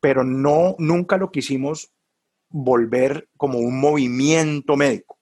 pero 0.00 0.24
no, 0.24 0.74
nunca 0.78 1.16
lo 1.16 1.30
quisimos 1.30 1.92
volver 2.52 3.28
como 3.36 3.58
un 3.58 3.80
movimiento 3.80 4.76
médico. 4.76 5.18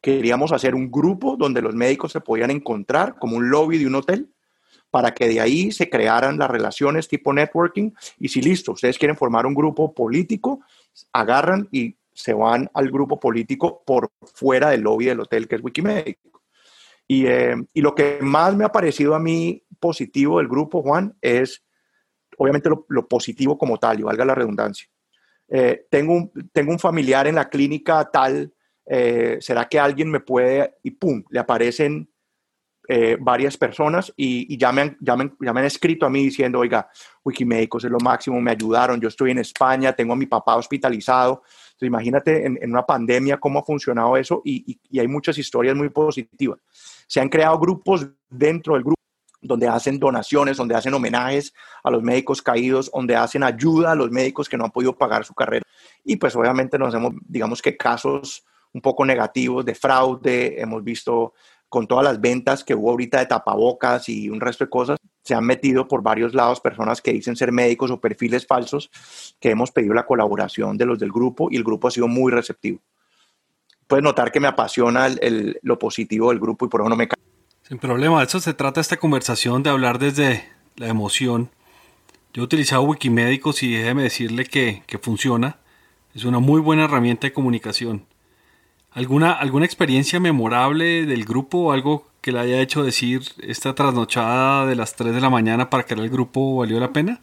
Queríamos 0.00 0.52
hacer 0.52 0.74
un 0.74 0.90
grupo 0.90 1.36
donde 1.36 1.62
los 1.62 1.74
médicos 1.74 2.12
se 2.12 2.20
podían 2.20 2.50
encontrar 2.50 3.16
como 3.18 3.36
un 3.36 3.50
lobby 3.50 3.78
de 3.78 3.86
un 3.86 3.94
hotel 3.94 4.30
para 4.90 5.12
que 5.12 5.28
de 5.28 5.40
ahí 5.40 5.70
se 5.70 5.90
crearan 5.90 6.38
las 6.38 6.50
relaciones 6.50 7.08
tipo 7.08 7.32
networking 7.32 7.90
y 8.18 8.28
si 8.28 8.40
listo, 8.40 8.72
ustedes 8.72 8.98
quieren 8.98 9.16
formar 9.16 9.46
un 9.46 9.54
grupo 9.54 9.92
político, 9.92 10.60
agarran 11.12 11.68
y 11.70 11.96
se 12.18 12.32
van 12.32 12.68
al 12.74 12.90
grupo 12.90 13.20
político 13.20 13.84
por 13.86 14.10
fuera 14.34 14.70
del 14.70 14.80
lobby 14.80 15.04
del 15.04 15.20
hotel 15.20 15.46
que 15.46 15.54
es 15.54 15.62
Wikimédico. 15.62 16.42
Y, 17.06 17.26
eh, 17.26 17.54
y 17.72 17.80
lo 17.80 17.94
que 17.94 18.18
más 18.20 18.56
me 18.56 18.64
ha 18.64 18.72
parecido 18.72 19.14
a 19.14 19.20
mí 19.20 19.62
positivo 19.78 20.38
del 20.38 20.48
grupo, 20.48 20.82
Juan, 20.82 21.16
es 21.22 21.64
obviamente 22.36 22.68
lo, 22.88 23.06
positivo 23.06 23.56
como 23.56 23.78
tal, 23.78 24.00
y 24.00 24.02
valga 24.02 24.24
la 24.24 24.34
redundancia. 24.34 24.88
Eh, 25.48 25.86
tengo, 25.88 26.12
un, 26.12 26.32
tengo 26.52 26.72
un 26.72 26.78
familiar 26.80 27.28
en 27.28 27.36
la 27.36 27.48
clínica 27.48 28.10
tal, 28.10 28.52
eh, 28.84 29.38
¿será 29.40 29.68
que 29.68 29.78
alguien 29.78 30.10
me 30.10 30.18
puede? 30.18 30.74
Y 30.82 30.90
pum, 30.90 31.22
le 31.30 31.38
aparecen 31.38 32.10
varias 33.20 33.58
personas 33.58 34.10
y, 34.16 34.56
ya, 34.56 34.72
me 34.72 34.80
han, 34.80 34.96
ya, 34.98 35.14
me, 35.14 35.30
han, 35.46 35.64
escrito 35.66 36.06
a 36.06 36.10
mí 36.10 36.24
diciendo, 36.24 36.60
oiga, 36.60 36.88
Wikimédicos 37.22 37.84
es 37.84 37.90
lo 37.90 37.98
máximo, 37.98 38.40
me 38.40 38.50
ayudaron, 38.50 38.98
yo 38.98 39.08
estoy 39.08 39.32
en 39.32 39.38
España, 39.38 39.92
tengo 39.92 40.14
a 40.14 40.16
mi 40.16 40.24
papá 40.24 40.56
hospitalizado. 40.56 41.42
Entonces, 41.78 41.92
imagínate 41.92 42.44
en, 42.44 42.70
una 42.70 42.84
pandemia 42.84 43.38
cómo 43.38 43.60
ha 43.60 43.64
funcionado 43.64 44.16
eso 44.16 44.42
y, 44.44 44.76
y, 44.90 44.98
hay 44.98 45.06
muchas 45.06 45.38
historias 45.38 45.76
muy 45.76 45.88
positivas. 45.90 46.58
Se 47.06 47.20
han 47.20 47.28
creado 47.28 47.56
grupos 47.56 48.08
dentro 48.28 48.74
del 48.74 48.82
grupo 48.82 49.00
donde 49.40 49.68
hacen 49.68 50.00
donaciones, 50.00 50.56
donde 50.56 50.74
hacen 50.74 50.92
homenajes 50.92 51.54
a 51.84 51.92
los 51.92 52.02
médicos 52.02 52.42
caídos, 52.42 52.90
donde 52.92 53.14
hacen 53.14 53.44
ayuda 53.44 53.92
a 53.92 53.94
los 53.94 54.10
médicos 54.10 54.48
que 54.48 54.56
no 54.56 54.64
han 54.64 54.72
podido 54.72 54.98
pagar 54.98 55.24
su 55.24 55.34
carrera. 55.34 55.62
Y 56.02 56.16
pues 56.16 56.34
obviamente 56.34 56.80
nos 56.80 56.92
hemos, 56.94 57.14
digamos 57.28 57.62
que 57.62 57.76
casos 57.76 58.44
un 58.72 58.80
poco 58.80 59.04
negativos 59.04 59.64
de 59.64 59.76
fraude, 59.76 60.60
hemos 60.60 60.82
visto 60.82 61.34
con 61.68 61.86
todas 61.86 62.04
las 62.04 62.20
ventas 62.20 62.64
que 62.64 62.74
hubo 62.74 62.90
ahorita 62.90 63.18
de 63.18 63.26
tapabocas 63.26 64.08
y 64.08 64.30
un 64.30 64.40
resto 64.40 64.64
de 64.64 64.70
cosas, 64.70 64.98
se 65.22 65.34
han 65.34 65.44
metido 65.44 65.86
por 65.86 66.02
varios 66.02 66.34
lados 66.34 66.60
personas 66.60 67.02
que 67.02 67.12
dicen 67.12 67.36
ser 67.36 67.52
médicos 67.52 67.90
o 67.90 68.00
perfiles 68.00 68.46
falsos, 68.46 68.90
que 69.38 69.50
hemos 69.50 69.70
pedido 69.70 69.92
la 69.92 70.06
colaboración 70.06 70.78
de 70.78 70.86
los 70.86 70.98
del 70.98 71.12
grupo 71.12 71.48
y 71.50 71.56
el 71.56 71.64
grupo 71.64 71.88
ha 71.88 71.90
sido 71.90 72.08
muy 72.08 72.32
receptivo. 72.32 72.80
Puedes 73.86 74.02
notar 74.02 74.32
que 74.32 74.40
me 74.40 74.48
apasiona 74.48 75.08
lo 75.62 75.78
positivo 75.78 76.30
del 76.30 76.40
grupo 76.40 76.66
y 76.66 76.68
por 76.68 76.80
eso 76.80 76.88
no 76.88 76.96
me 76.96 77.08
Sin 77.62 77.78
problema, 77.78 78.20
de 78.20 78.26
eso 78.26 78.40
se 78.40 78.54
trata 78.54 78.80
esta 78.80 78.96
conversación, 78.96 79.62
de 79.62 79.70
hablar 79.70 79.98
desde 79.98 80.44
la 80.76 80.88
emoción. 80.88 81.50
Yo 82.32 82.42
he 82.42 82.44
utilizado 82.44 82.82
Wikimédicos 82.82 83.62
y 83.62 83.72
déjeme 83.72 84.02
decirle 84.02 84.44
que, 84.44 84.82
que 84.86 84.98
funciona. 84.98 85.58
Es 86.14 86.24
una 86.24 86.38
muy 86.38 86.60
buena 86.60 86.84
herramienta 86.84 87.26
de 87.26 87.32
comunicación. 87.32 88.06
¿Alguna, 88.98 89.30
¿Alguna 89.30 89.64
experiencia 89.64 90.18
memorable 90.18 91.06
del 91.06 91.24
grupo 91.24 91.70
algo 91.70 92.08
que 92.20 92.32
le 92.32 92.40
haya 92.40 92.60
hecho 92.60 92.82
decir 92.82 93.22
esta 93.40 93.72
trasnochada 93.72 94.66
de 94.66 94.74
las 94.74 94.96
3 94.96 95.14
de 95.14 95.20
la 95.20 95.30
mañana 95.30 95.70
para 95.70 95.84
crear 95.84 96.00
el 96.00 96.10
grupo 96.10 96.56
valió 96.56 96.80
la 96.80 96.92
pena? 96.92 97.20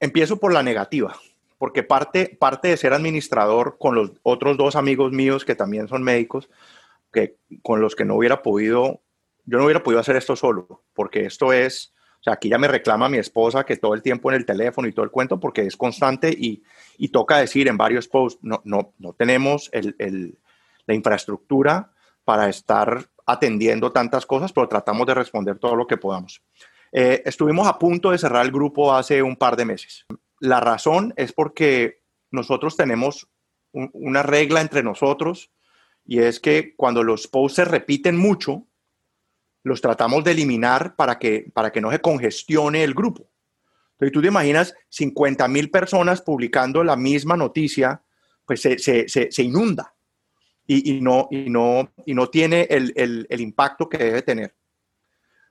Empiezo 0.00 0.36
por 0.36 0.52
la 0.52 0.62
negativa, 0.62 1.16
porque 1.56 1.82
parte, 1.82 2.36
parte 2.38 2.68
de 2.68 2.76
ser 2.76 2.92
administrador 2.92 3.78
con 3.78 3.94
los 3.94 4.12
otros 4.22 4.58
dos 4.58 4.76
amigos 4.76 5.12
míos 5.12 5.46
que 5.46 5.54
también 5.54 5.88
son 5.88 6.02
médicos, 6.02 6.50
que, 7.10 7.38
con 7.62 7.80
los 7.80 7.96
que 7.96 8.04
no 8.04 8.14
hubiera 8.14 8.42
podido, 8.42 9.00
yo 9.46 9.56
no 9.56 9.64
hubiera 9.64 9.82
podido 9.82 10.00
hacer 10.00 10.16
esto 10.16 10.36
solo, 10.36 10.82
porque 10.92 11.24
esto 11.24 11.54
es, 11.54 11.93
sea, 12.24 12.34
aquí 12.34 12.48
ya 12.48 12.58
me 12.58 12.68
reclama 12.68 13.08
mi 13.08 13.18
esposa 13.18 13.64
que 13.64 13.76
todo 13.76 13.94
el 13.94 14.02
tiempo 14.02 14.30
en 14.30 14.36
el 14.36 14.46
teléfono 14.46 14.88
y 14.88 14.92
todo 14.92 15.04
el 15.04 15.10
cuento 15.10 15.38
porque 15.38 15.62
es 15.62 15.76
constante 15.76 16.30
y, 16.30 16.62
y 16.96 17.08
toca 17.08 17.36
decir 17.36 17.68
en 17.68 17.76
varios 17.76 18.08
posts, 18.08 18.40
no, 18.42 18.62
no, 18.64 18.94
no 18.98 19.12
tenemos 19.12 19.68
el, 19.72 19.94
el, 19.98 20.38
la 20.86 20.94
infraestructura 20.94 21.92
para 22.24 22.48
estar 22.48 23.06
atendiendo 23.26 23.92
tantas 23.92 24.26
cosas, 24.26 24.52
pero 24.52 24.68
tratamos 24.68 25.06
de 25.06 25.14
responder 25.14 25.58
todo 25.58 25.76
lo 25.76 25.86
que 25.86 25.96
podamos. 25.96 26.42
Eh, 26.92 27.22
estuvimos 27.26 27.66
a 27.66 27.78
punto 27.78 28.10
de 28.10 28.18
cerrar 28.18 28.44
el 28.44 28.52
grupo 28.52 28.94
hace 28.94 29.22
un 29.22 29.36
par 29.36 29.56
de 29.56 29.64
meses. 29.64 30.06
La 30.40 30.60
razón 30.60 31.12
es 31.16 31.32
porque 31.32 32.02
nosotros 32.30 32.76
tenemos 32.76 33.28
una 33.72 34.22
regla 34.22 34.60
entre 34.60 34.82
nosotros 34.82 35.50
y 36.06 36.20
es 36.20 36.38
que 36.38 36.74
cuando 36.76 37.02
los 37.02 37.26
posts 37.26 37.56
se 37.56 37.64
repiten 37.64 38.16
mucho, 38.16 38.66
los 39.64 39.80
tratamos 39.80 40.22
de 40.22 40.30
eliminar 40.30 40.94
para 40.94 41.18
que, 41.18 41.50
para 41.52 41.72
que 41.72 41.80
no 41.80 41.90
se 41.90 42.00
congestione 42.00 42.84
el 42.84 42.94
grupo. 42.94 43.26
Entonces 43.92 44.12
tú 44.12 44.20
te 44.20 44.28
imaginas 44.28 44.74
50 44.90 45.48
mil 45.48 45.70
personas 45.70 46.20
publicando 46.20 46.84
la 46.84 46.96
misma 46.96 47.36
noticia, 47.36 48.02
pues 48.44 48.60
se, 48.60 48.78
se, 48.78 49.08
se, 49.08 49.42
inunda 49.42 49.94
y, 50.66 50.96
y, 50.96 51.00
no, 51.00 51.28
y, 51.30 51.48
no, 51.48 51.90
y 52.04 52.12
no 52.14 52.28
tiene 52.28 52.66
el, 52.68 52.92
el, 52.94 53.26
el, 53.30 53.40
impacto 53.40 53.88
que 53.88 53.96
debe 53.96 54.20
tener. 54.20 54.54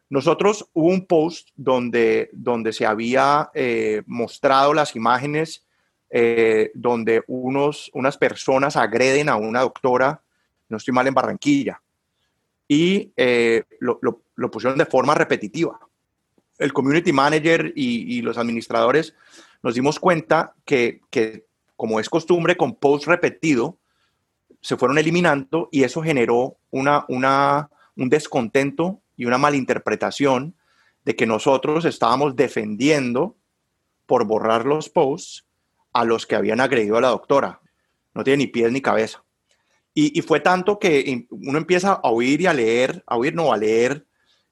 Nosotros 0.09 0.69
hubo 0.73 0.89
un 0.89 1.07
post 1.07 1.49
donde, 1.55 2.29
donde 2.33 2.71
se 2.71 2.85
había 2.85 3.49
eh, 3.55 4.03
mostrado 4.05 4.75
las 4.75 4.95
imágenes 4.95 5.65
eh, 6.11 6.69
donde 6.75 7.23
unos, 7.25 7.89
unas 7.95 8.17
personas 8.19 8.75
agreden 8.75 9.29
a 9.29 9.37
una 9.37 9.61
doctora, 9.61 10.21
no 10.69 10.77
estoy 10.77 10.93
mal, 10.93 11.07
en 11.07 11.15
Barranquilla 11.15 11.82
y 12.67 13.11
eh, 13.17 13.63
lo, 13.79 13.99
pusieron 14.51 14.77
de 14.77 14.85
forma 14.85 15.15
repetitiva. 15.15 15.79
El 16.57 16.73
community 16.73 17.11
manager 17.11 17.73
y, 17.75 18.21
los 18.21 18.37
administradores 18.37 19.15
nos 19.61 19.75
dimos 19.75 19.99
cuenta 19.99 20.53
que, 20.65 21.01
como 21.75 21.99
es 21.99 22.09
costumbre, 22.09 22.55
con 22.55 22.75
post 22.75 23.07
repetido, 23.07 23.77
se 24.61 24.77
fueron 24.77 24.97
eliminando 24.97 25.67
y 25.71 25.83
eso 25.83 26.01
generó 26.01 26.57
un 26.71 28.09
descontento 28.09 29.01
y 29.17 29.25
una 29.25 29.37
malinterpretación 29.37 30.55
de 31.05 31.15
que 31.15 31.25
nosotros 31.25 31.85
estábamos 31.85 32.35
defendiendo 32.35 33.35
por 34.05 34.25
borrar 34.25 34.65
los 34.65 34.89
posts 34.89 35.45
a 35.91 36.05
los 36.05 36.25
que 36.25 36.35
habían 36.35 36.59
agredido 36.59 36.97
a 36.97 37.01
la 37.01 37.09
doctora. 37.09 37.61
No 38.13 38.23
tiene 38.23 38.45
ni 38.45 38.47
pies 38.47 38.71
ni 38.71 38.81
cabeza. 38.81 39.22
Y, 39.95 40.21
fue 40.21 40.39
tanto 40.39 40.79
que 40.79 41.27
uno 41.29 41.57
empieza 41.57 41.93
a 41.93 42.09
oír 42.09 42.41
y 42.41 42.47
a 42.47 42.53
leer, 42.53 43.03
a 43.05 43.15
oír, 43.15 43.35
no, 43.35 43.53
a 43.53 43.57
leer 43.57 44.05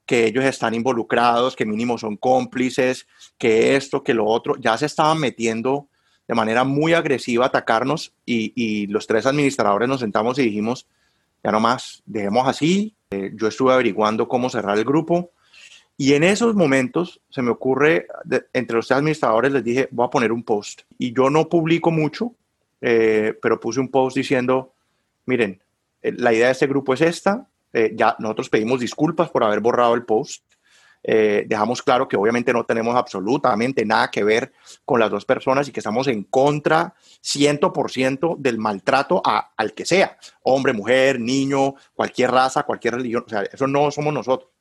que 0.05 0.27
ellos 0.27 0.43
están 0.43 0.73
involucrados, 0.73 1.55
que 1.55 1.65
mínimo 1.65 1.97
son 1.97 2.17
cómplices, 2.17 3.07
que 3.37 3.75
esto, 3.75 4.03
que 4.03 4.13
lo 4.13 4.25
otro, 4.25 4.55
ya 4.59 4.77
se 4.77 4.85
estaban 4.85 5.19
metiendo 5.19 5.87
de 6.27 6.35
manera 6.35 6.63
muy 6.63 6.93
agresiva 6.93 7.45
a 7.45 7.47
atacarnos 7.47 8.13
y, 8.25 8.87
los 8.87 9.07
tres 9.07 9.25
administradores 9.25 9.89
nos 9.89 10.01
sentamos 10.01 10.37
y 10.37 10.43
dijimos, 10.43 10.87
ya 11.43 11.51
no 11.51 11.59
más, 11.59 12.03
dejemos 12.05 12.47
así. 12.47 12.95
Eh, 13.09 13.31
yo 13.33 13.47
estuve 13.47 13.73
averiguando 13.73 14.27
cómo 14.27 14.49
cerrar 14.49 14.77
el 14.77 14.85
grupo 14.85 15.31
y 15.97 16.13
en 16.13 16.23
esos 16.23 16.55
momentos 16.55 17.21
se 17.29 17.41
me 17.41 17.51
ocurre, 17.51 18.07
entre 18.53 18.75
los 18.75 18.87
tres 18.87 18.97
administradores 18.97 19.51
les 19.51 19.63
dije, 19.63 19.87
voy 19.91 20.07
a 20.07 20.09
poner 20.09 20.31
un 20.31 20.43
post. 20.43 20.81
Y 20.97 21.13
yo 21.13 21.29
no 21.29 21.47
publico 21.47 21.91
mucho, 21.91 22.33
eh, 22.81 23.37
pero 23.41 23.59
puse 23.59 23.79
un 23.79 23.89
post 23.89 24.17
diciendo, 24.17 24.73
miren, 25.25 25.61
eh, 26.01 26.13
la 26.15 26.33
idea 26.33 26.47
de 26.47 26.53
este 26.53 26.67
grupo 26.67 26.93
es 26.93 27.01
esta, 27.01 27.47
eh, 27.73 27.91
ya 27.95 28.15
nosotros 28.19 28.49
pedimos 28.49 28.79
disculpas 28.79 29.29
por 29.29 29.43
haber 29.43 29.59
borrado 29.59 29.93
el 29.93 30.03
post, 30.03 30.43
eh, 31.03 31.45
dejamos 31.47 31.81
claro 31.81 32.07
que 32.07 32.15
obviamente 32.15 32.53
no 32.53 32.63
tenemos 32.63 32.95
absolutamente 32.95 33.83
nada 33.85 34.11
que 34.11 34.23
ver 34.23 34.53
con 34.85 34.99
las 34.99 35.09
dos 35.09 35.25
personas 35.25 35.67
y 35.67 35.71
que 35.71 35.79
estamos 35.79 36.07
en 36.07 36.23
contra 36.25 36.93
100% 37.23 38.35
del 38.37 38.59
maltrato 38.59 39.21
a, 39.25 39.51
al 39.57 39.73
que 39.73 39.85
sea, 39.85 40.17
hombre, 40.43 40.73
mujer, 40.73 41.19
niño, 41.19 41.73
cualquier 41.93 42.31
raza, 42.31 42.63
cualquier 42.63 42.95
religión, 42.95 43.23
o 43.25 43.29
sea, 43.29 43.41
eso 43.41 43.67
no 43.67 43.89
somos 43.89 44.13
nosotros. 44.13 44.51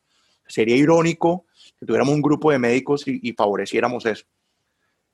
Sería 0.47 0.76
irónico 0.76 1.45
que 1.79 1.87
tuviéramos 1.87 2.14
un 2.14 2.23
grupo 2.23 2.50
de 2.50 2.59
médicos 2.59 3.07
y, 3.07 3.21
y 3.23 3.33
favoreciéramos 3.33 4.07
eso. 4.07 4.25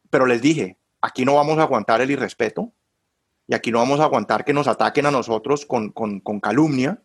Pero 0.08 0.26
les 0.26 0.40
dije, 0.40 0.78
aquí 1.00 1.24
no 1.24 1.34
vamos 1.34 1.58
a 1.58 1.62
aguantar 1.62 2.00
el 2.00 2.10
irrespeto, 2.10 2.72
y 3.48 3.54
aquí 3.54 3.70
no 3.70 3.78
vamos 3.78 4.00
a 4.00 4.04
aguantar 4.04 4.44
que 4.44 4.52
nos 4.52 4.66
ataquen 4.66 5.06
a 5.06 5.10
nosotros 5.10 5.66
con, 5.66 5.90
con, 5.90 6.20
con, 6.20 6.40
calumnia. 6.40 7.02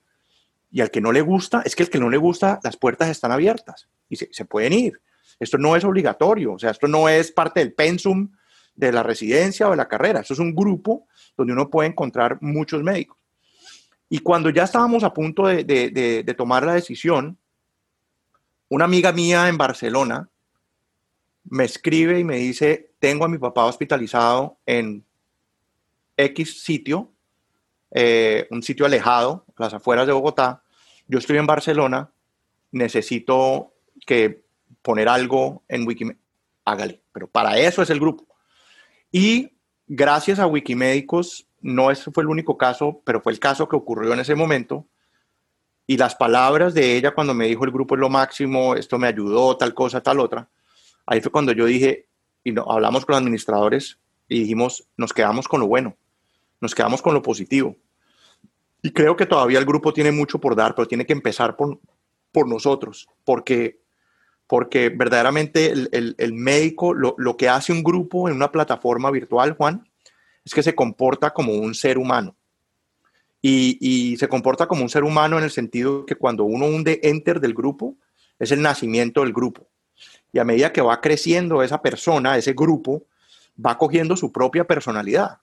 Y 0.72 0.82
al 0.82 0.90
que 0.90 1.02
no 1.02 1.12
le 1.12 1.22
gusta, 1.22 1.62
es 1.66 1.76
que 1.76 1.84
el 1.84 1.90
que 1.90 2.00
no 2.00 2.10
le 2.10 2.18
gusta, 2.18 2.60
las 2.64 2.78
puertas 2.78 3.10
están 3.10 3.32
abiertas 3.32 3.90
y 4.10 4.16
se, 4.16 4.30
se 4.32 4.46
pueden 4.46 4.74
ir. 4.74 5.02
Esto 5.40 5.58
no 5.58 5.76
es 5.76 5.84
obligatorio, 5.84 6.54
o 6.54 6.60
sea, 6.60 6.72
esto 6.72 6.88
no 6.88 7.10
es 7.10 7.32
parte 7.32 7.60
del 7.60 7.74
pensum 7.74 8.32
de 8.76 8.92
la 8.92 9.04
residencia 9.04 9.68
o 9.68 9.72
de 9.72 9.78
la 9.78 9.88
carrera. 9.88 10.22
Esto 10.22 10.34
es 10.34 10.40
un 10.40 10.56
grupo 10.56 11.08
donde 11.36 11.54
uno 11.54 11.70
puede 11.70 11.90
encontrar 11.90 12.38
muchos 12.42 12.82
médicos. 12.84 13.18
Y 14.10 14.20
cuando 14.20 14.50
ya 14.50 14.64
estábamos 14.64 15.04
a 15.04 15.14
punto 15.14 15.48
de, 15.48 15.64
de, 15.64 15.90
de, 15.90 16.24
de 16.24 16.34
tomar 16.34 16.66
la 16.66 16.74
decisión, 16.74 17.38
una 18.70 18.86
amiga 18.86 19.12
mía 19.12 19.48
en 19.50 19.58
Barcelona 19.58 20.30
me 21.44 21.66
escribe 21.66 22.20
y 22.20 22.24
me 22.24 22.38
dice, 22.38 22.94
tengo 23.00 23.26
a 23.26 23.30
mi 23.30 23.38
papá 23.38 23.66
hospitalizado 23.66 24.58
en 24.66 25.06
X 26.26 26.64
sitio, 26.64 27.12
eh, 27.92 28.48
un 28.52 28.64
sitio 28.64 28.86
alejado, 28.86 29.46
las 29.58 29.74
afueras 29.74 30.08
de 30.08 30.14
Bogotá, 30.14 30.64
yo 31.08 31.20
estoy 31.20 31.38
en 31.38 31.46
Barcelona, 31.46 32.12
necesito 32.72 33.74
que 34.06 34.44
poner 34.82 35.10
algo 35.10 35.64
en 35.68 35.86
Wikimedia, 35.86 36.20
hágale, 36.64 37.02
pero 37.12 37.28
para 37.28 37.58
eso 37.58 37.82
es 37.82 37.90
el 37.90 38.00
grupo. 38.00 38.26
Y 39.12 39.52
gracias 39.88 40.40
a 40.40 40.48
Wikimédicos, 40.48 41.48
no 41.60 41.92
ese 41.92 42.12
fue 42.12 42.24
el 42.24 42.30
único 42.30 42.58
caso, 42.58 43.02
pero 43.04 43.22
fue 43.22 43.34
el 43.34 43.40
caso 43.40 43.68
que 43.68 43.76
ocurrió 43.76 44.14
en 44.14 44.22
ese 44.22 44.36
momento. 44.36 44.86
Y 45.86 45.98
las 45.98 46.16
palabras 46.16 46.74
de 46.74 46.96
ella 46.96 47.14
cuando 47.14 47.34
me 47.34 47.48
dijo 47.48 47.66
el 47.66 47.72
grupo 47.72 47.96
es 47.96 48.00
lo 48.00 48.10
máximo, 48.10 48.76
esto 48.76 48.98
me 48.98 49.08
ayudó, 49.08 49.58
tal 49.58 49.74
cosa, 49.74 50.02
tal 50.02 50.22
otra. 50.22 50.50
Ahí 51.06 51.20
fue 51.20 51.32
cuando 51.32 51.52
yo 51.52 51.66
dije, 51.66 52.08
y 52.44 52.54
no, 52.54 52.64
hablamos 52.72 53.06
con 53.06 53.14
los 53.14 53.22
administradores 53.22 54.00
y 54.30 54.40
dijimos, 54.40 54.88
nos 54.96 55.12
quedamos 55.12 55.48
con 55.48 55.60
lo 55.60 55.68
bueno 55.68 55.98
nos 56.62 56.76
quedamos 56.76 57.02
con 57.02 57.14
lo 57.14 57.22
positivo. 57.22 57.76
Y 58.82 58.92
creo 58.92 59.16
que 59.16 59.26
todavía 59.26 59.60
el 59.60 59.66
grupo 59.66 59.94
tiene 59.94 60.12
mucho 60.12 60.40
por 60.40 60.56
dar, 60.56 60.74
pero 60.74 60.88
tiene 60.88 61.06
que 61.06 61.14
empezar 61.14 61.56
por, 61.56 61.80
por 62.32 62.48
nosotros, 62.48 63.10
porque, 63.26 63.80
porque 64.48 64.90
verdaderamente 64.90 65.72
el, 65.72 66.34
médico, 66.34 66.94
lo, 66.94 67.16
lo, 67.18 67.36
que 67.36 67.50
hace 67.50 67.74
un 67.74 67.84
grupo 67.84 68.30
en 68.30 68.36
una 68.36 68.52
plataforma 68.52 69.12
virtual, 69.12 69.56
Juan, 69.56 69.88
es 70.46 70.54
que 70.54 70.64
se 70.64 70.74
comporta 70.74 71.32
como 71.32 71.54
un 71.54 71.76
ser 71.76 71.98
humano. 71.98 72.36
Y, 73.44 73.78
y, 73.82 74.18
se 74.18 74.28
comporta 74.28 74.68
como 74.68 74.84
un 74.84 74.90
ser 74.90 75.04
humano 75.04 75.38
en 75.40 75.44
el 75.44 75.52
sentido 75.52 76.06
que 76.06 76.16
cuando 76.16 76.44
uno 76.44 76.68
hunde 76.68 77.00
enter 77.04 77.40
del 77.40 77.56
grupo, 77.56 77.96
es 78.38 78.52
el 78.52 78.62
nacimiento 78.62 79.22
del 79.22 79.34
grupo. 79.34 79.68
Y 80.32 80.40
a 80.40 80.44
medida 80.44 80.72
que 80.72 80.82
va 80.82 81.02
creciendo 81.02 81.64
esa 81.64 81.82
persona, 81.82 82.38
ese 82.38 82.54
grupo, 82.54 83.06
va 83.64 83.78
cogiendo 83.78 84.16
su 84.16 84.32
propia 84.32 84.66
personalidad 84.66 85.40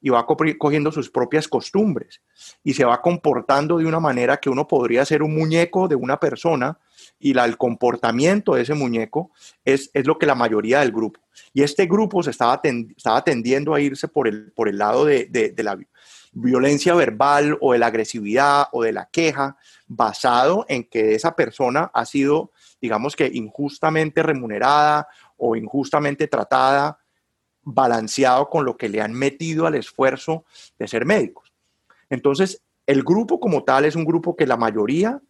y 0.00 0.08
va 0.08 0.26
cogiendo 0.26 0.92
sus 0.92 1.10
propias 1.10 1.46
costumbres 1.46 2.22
y 2.64 2.74
se 2.74 2.84
va 2.84 3.00
comportando 3.02 3.78
de 3.78 3.86
una 3.86 4.00
manera 4.00 4.38
que 4.38 4.50
uno 4.50 4.66
podría 4.66 5.04
ser 5.04 5.22
un 5.22 5.34
muñeco 5.34 5.88
de 5.88 5.96
una 5.96 6.18
persona 6.18 6.78
y 7.18 7.38
el 7.38 7.56
comportamiento 7.56 8.54
de 8.54 8.62
ese 8.62 8.74
muñeco 8.74 9.30
es, 9.64 9.90
es, 9.92 10.06
lo 10.06 10.18
que 10.18 10.26
la 10.26 10.34
mayoría 10.34 10.80
del 10.80 10.92
grupo. 10.92 11.20
Y 11.52 11.62
este 11.62 11.86
grupo 11.86 12.22
se 12.22 12.30
estaba, 12.30 12.60
estaba 12.96 13.22
tendiendo 13.22 13.74
a 13.74 13.80
irse 13.80 14.08
por 14.08 14.28
el, 14.28 14.52
por 14.52 14.68
el 14.68 14.78
lado 14.78 15.04
de, 15.04 15.26
de 15.26 15.62
la 15.62 15.78
violencia 16.32 16.94
verbal 16.94 17.58
o 17.60 17.72
de 17.72 17.78
la 17.78 17.86
agresividad 17.86 18.68
o 18.72 18.82
de 18.82 18.92
la 18.92 19.08
queja 19.10 19.56
basado 19.86 20.64
en 20.68 20.84
que 20.84 21.14
esa 21.14 21.34
persona 21.34 21.90
ha 21.92 22.06
sido, 22.06 22.52
digamos 22.80 23.16
que, 23.16 23.30
injustamente 23.32 24.22
remunerada 24.22 25.08
o 25.36 25.56
injustamente 25.56 26.28
tratada 26.28 26.99
balanceado 27.74 28.48
con 28.48 28.64
lo 28.64 28.76
que 28.76 28.88
le 28.88 29.00
han 29.00 29.12
metido 29.12 29.66
al 29.66 29.74
esfuerzo 29.74 30.44
de 30.78 30.88
ser 30.88 31.04
médicos. 31.06 31.52
Entonces, 32.08 32.62
el 32.86 33.02
grupo 33.02 33.40
como 33.40 33.64
tal 33.64 33.84
es 33.84 33.94
un 33.96 34.04
grupo 34.04 34.36
que 34.36 34.46
la 34.46 34.56
mayoría 34.56 35.20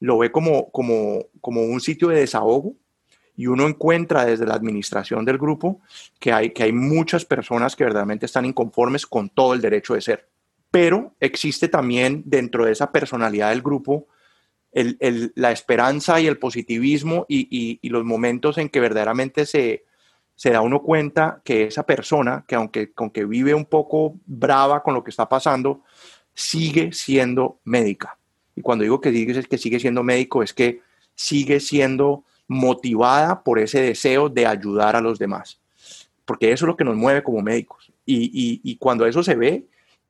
lo 0.00 0.18
ve 0.18 0.30
como, 0.30 0.70
como, 0.70 1.26
como 1.40 1.62
un 1.62 1.80
sitio 1.80 2.08
de 2.08 2.20
desahogo 2.20 2.74
y 3.34 3.46
uno 3.46 3.66
encuentra 3.66 4.24
desde 4.24 4.46
la 4.46 4.54
administración 4.54 5.24
del 5.24 5.38
grupo 5.38 5.80
que 6.18 6.32
hay, 6.32 6.50
que 6.50 6.64
hay 6.64 6.72
muchas 6.72 7.24
personas 7.24 7.76
que 7.76 7.84
verdaderamente 7.84 8.26
están 8.26 8.44
inconformes 8.44 9.06
con 9.06 9.28
todo 9.28 9.54
el 9.54 9.60
derecho 9.60 9.94
de 9.94 10.00
ser. 10.00 10.28
Pero 10.70 11.14
existe 11.20 11.68
también 11.68 12.22
dentro 12.26 12.64
de 12.64 12.72
esa 12.72 12.92
personalidad 12.92 13.50
del 13.50 13.62
grupo 13.62 14.08
la 14.72 15.52
esperanza 15.52 16.20
y 16.20 16.26
el 16.26 16.38
positivismo 16.38 17.24
y, 17.30 17.78
y 17.80 17.88
los 17.88 18.04
momentos 18.04 18.58
en 18.58 18.68
que 18.68 18.80
verdaderamente 18.80 19.46
se, 19.46 19.86
se 20.36 20.50
da 20.50 20.60
uno 20.60 20.82
cuenta 20.82 21.40
que 21.42 21.64
esa 21.64 21.84
persona, 21.84 22.44
que 22.46 22.54
aunque, 22.54 22.92
aunque 22.96 23.24
vive 23.24 23.54
un 23.54 23.64
poco 23.64 24.16
brava 24.26 24.82
con 24.82 24.94
lo 24.94 25.02
que 25.02 25.10
está 25.10 25.28
pasando, 25.28 25.82
sigue 26.34 26.92
siendo 26.92 27.58
médica. 27.64 28.18
Y 28.54 28.60
cuando 28.60 28.82
digo 28.82 29.00
que 29.00 29.10
sigue, 29.10 29.42
que 29.42 29.58
sigue 29.58 29.80
siendo 29.80 30.02
médico, 30.02 30.42
es 30.42 30.52
que 30.52 30.82
sigue 31.14 31.58
siendo 31.58 32.24
motivada 32.48 33.42
por 33.42 33.58
ese 33.58 33.80
deseo 33.80 34.28
de 34.28 34.46
ayudar 34.46 34.94
a 34.94 35.00
los 35.00 35.18
demás. 35.18 35.58
Porque 36.26 36.52
eso 36.52 36.66
es 36.66 36.68
lo 36.68 36.76
que 36.76 36.84
nos 36.84 36.96
mueve 36.96 37.22
como 37.22 37.40
médicos. 37.40 37.90
Y, 38.04 38.76
cuando 38.76 39.06
eso 39.06 39.22
se 39.22 39.34
ve, 39.34 39.66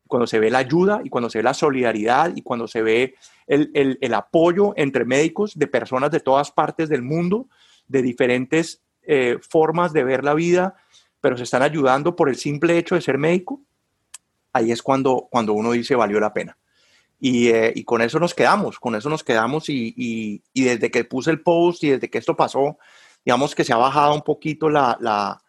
cuando 0.09 0.27
se 0.27 0.41
ve 0.41 0.51
la 0.51 0.59
ayuda 0.59 1.01
y 1.05 1.09
cuando 1.09 1.31
se 1.31 1.39
ve 1.39 1.45
la 1.45 1.55
solidaridad 1.55 2.35
y 2.35 2.43
cuando 2.43 2.67
se 2.67 2.83
ve 2.83 3.15
el, 3.47 3.71
el 4.01 4.15
apoyo 4.15 4.75
entre 4.77 5.05
médicos 5.05 5.57
de 5.57 5.67
personas 5.67 6.11
de 6.11 6.21
todas 6.21 6.51
partes 6.51 6.89
del 6.89 7.03
mundo, 7.03 7.47
de 7.89 8.03
diferentes 8.03 8.83
eh, 9.07 9.39
formas 9.49 9.93
de 9.93 10.03
ver 10.03 10.25
la 10.25 10.35
vida, 10.35 10.75
pero 11.21 11.37
se 11.37 11.45
están 11.45 11.63
ayudando 11.63 12.17
por 12.17 12.29
el 12.29 12.37
simple 12.37 12.77
hecho 12.77 12.97
de 12.97 13.01
ser 13.01 13.19
médico, 13.19 13.63
ahí 14.53 14.73
es 14.73 14.83
cuando, 14.83 15.29
cuando 15.31 15.53
uno 15.53 15.73
dice 15.73 15.95
valió 15.95 16.19
la 16.19 16.33
pena. 16.33 16.59
Y, 17.21 17.49
eh, 17.49 17.73
con 17.85 18.03
eso 18.03 18.19
nos 18.19 18.35
quedamos, 18.35 18.81
con 18.81 18.95
eso 18.97 19.09
nos 19.09 19.23
quedamos 19.23 19.69
y, 19.69 20.43
desde 20.55 20.91
que 20.91 21.05
puse 21.05 21.31
el 21.31 21.41
post 21.41 21.85
y 21.85 21.91
desde 21.91 22.11
que 22.11 22.19
esto 22.19 22.37
pasó, 22.37 22.79
digamos 23.25 23.55
que 23.55 23.65
se 23.65 23.73
ha 23.73 23.77
bajado 23.77 24.13
un 24.13 24.23
poquito 24.23 24.69
la, 24.69 25.41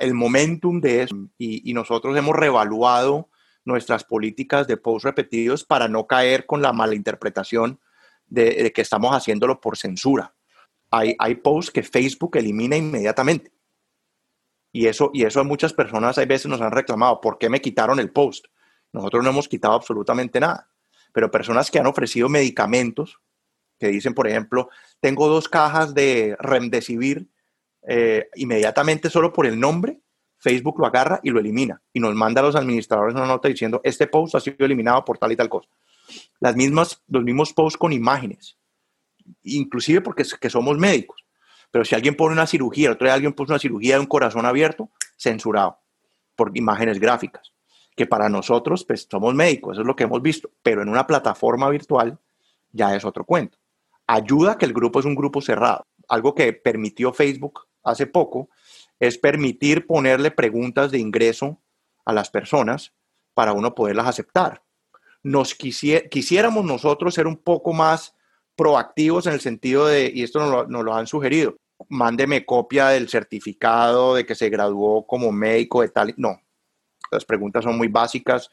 el 0.00 0.14
momentum 0.14 0.80
de 0.80 1.02
eso 1.02 1.16
y, 1.36 1.74
nosotros 1.74 2.16
hemos 2.16 2.36
reevaluado 2.36 3.30
nuestras 3.64 4.04
políticas 4.04 4.66
de 4.66 4.76
post 4.76 5.04
repetidos 5.04 5.64
para 5.64 5.88
no 5.88 6.06
caer 6.06 6.46
con 6.46 6.62
la 6.62 6.72
mala 6.72 6.94
interpretación 6.94 7.80
de 8.26 8.72
que 8.72 8.82
estamos 8.82 9.12
haciéndolo 9.14 9.60
por 9.60 9.76
censura 9.76 10.33
hay, 10.96 11.34
posts 11.36 11.70
que 11.70 11.82
Facebook 11.82 12.36
elimina 12.36 12.76
inmediatamente. 12.76 13.52
Y 14.72 14.86
eso, 14.86 15.10
y 15.12 15.24
eso 15.24 15.40
a 15.40 15.44
muchas 15.44 15.72
personas 15.72 16.18
hay 16.18 16.26
veces 16.26 16.46
nos 16.46 16.60
han 16.60 16.72
reclamado, 16.72 17.20
¿por 17.20 17.38
qué 17.38 17.48
me 17.48 17.60
quitaron 17.60 18.00
el 18.00 18.10
post? 18.10 18.46
Nosotros 18.92 19.22
no 19.22 19.30
hemos 19.30 19.48
quitado 19.48 19.74
absolutamente 19.74 20.40
nada. 20.40 20.68
Pero 21.12 21.30
personas 21.30 21.70
que 21.70 21.78
han 21.78 21.86
ofrecido 21.86 22.28
medicamentos, 22.28 23.20
que 23.78 23.88
dicen, 23.88 24.14
por 24.14 24.26
ejemplo, 24.28 24.68
tengo 25.00 25.28
dos 25.28 25.48
cajas 25.48 25.94
de 25.94 26.36
Remdesivir, 26.38 27.28
eh, 27.86 28.28
inmediatamente 28.34 29.10
solo 29.10 29.32
por 29.32 29.46
el 29.46 29.58
nombre, 29.60 30.00
Facebook 30.38 30.78
lo 30.78 30.86
agarra 30.86 31.20
y 31.22 31.30
lo 31.30 31.38
elimina. 31.38 31.82
Y 31.92 32.00
nos 32.00 32.14
manda 32.14 32.40
a 32.40 32.44
los 32.44 32.56
administradores 32.56 33.14
una 33.14 33.26
nota 33.26 33.48
diciendo, 33.48 33.80
este 33.84 34.06
post 34.06 34.34
ha 34.34 34.40
sido 34.40 34.64
eliminado 34.64 35.04
por 35.04 35.18
tal 35.18 35.32
y 35.32 35.36
tal 35.36 35.48
cosa. 35.48 35.68
Las 36.40 36.56
mismas, 36.56 37.02
los 37.08 37.22
mismos 37.22 37.52
posts 37.52 37.78
con 37.78 37.92
imágenes 37.92 38.58
inclusive 39.42 40.00
porque 40.00 40.24
que 40.40 40.50
somos 40.50 40.78
médicos. 40.78 41.24
Pero 41.70 41.84
si 41.84 41.94
alguien 41.94 42.14
pone 42.14 42.34
una 42.34 42.46
cirugía, 42.46 42.92
otro 42.92 43.06
día 43.06 43.14
alguien 43.14 43.32
pone 43.32 43.50
una 43.50 43.58
cirugía 43.58 43.94
de 43.94 44.00
un 44.00 44.06
corazón 44.06 44.46
abierto, 44.46 44.90
censurado 45.16 45.80
por 46.36 46.56
imágenes 46.56 47.00
gráficas. 47.00 47.52
Que 47.96 48.06
para 48.06 48.28
nosotros, 48.28 48.84
pues 48.84 49.06
somos 49.10 49.34
médicos, 49.34 49.74
eso 49.74 49.82
es 49.82 49.86
lo 49.86 49.96
que 49.96 50.04
hemos 50.04 50.22
visto. 50.22 50.50
Pero 50.62 50.82
en 50.82 50.88
una 50.88 51.06
plataforma 51.06 51.68
virtual 51.70 52.18
ya 52.72 52.94
es 52.94 53.04
otro 53.04 53.24
cuento. 53.24 53.58
Ayuda 54.06 54.58
que 54.58 54.66
el 54.66 54.72
grupo 54.72 55.00
es 55.00 55.04
un 55.04 55.14
grupo 55.14 55.40
cerrado. 55.40 55.86
Algo 56.08 56.34
que 56.34 56.52
permitió 56.52 57.12
Facebook 57.12 57.66
hace 57.82 58.06
poco 58.06 58.50
es 58.98 59.18
permitir 59.18 59.86
ponerle 59.86 60.30
preguntas 60.30 60.90
de 60.90 60.98
ingreso 60.98 61.60
a 62.04 62.12
las 62.12 62.30
personas 62.30 62.92
para 63.34 63.52
uno 63.52 63.74
poderlas 63.74 64.06
aceptar. 64.06 64.62
Nos 65.22 65.54
quisiéramos 65.54 66.64
nosotros 66.64 67.14
ser 67.14 67.26
un 67.26 67.36
poco 67.36 67.72
más 67.72 68.14
proactivos 68.56 69.26
en 69.26 69.34
el 69.34 69.40
sentido 69.40 69.86
de, 69.86 70.10
y 70.14 70.22
esto 70.22 70.66
nos 70.66 70.84
lo, 70.84 70.94
han 70.94 71.06
sugerido, 71.06 71.56
mándeme 71.88 72.44
copia 72.46 72.88
del 72.88 73.08
certificado 73.08 74.14
de 74.14 74.24
que 74.24 74.34
se 74.34 74.48
graduó 74.48 75.06
como 75.06 75.32
médico 75.32 75.82
de 75.82 75.88
tal. 75.88 76.14
No, 76.16 76.40
las 77.10 77.24
preguntas 77.24 77.64
son 77.64 77.76
muy 77.76 77.88
básicas. 77.88 78.50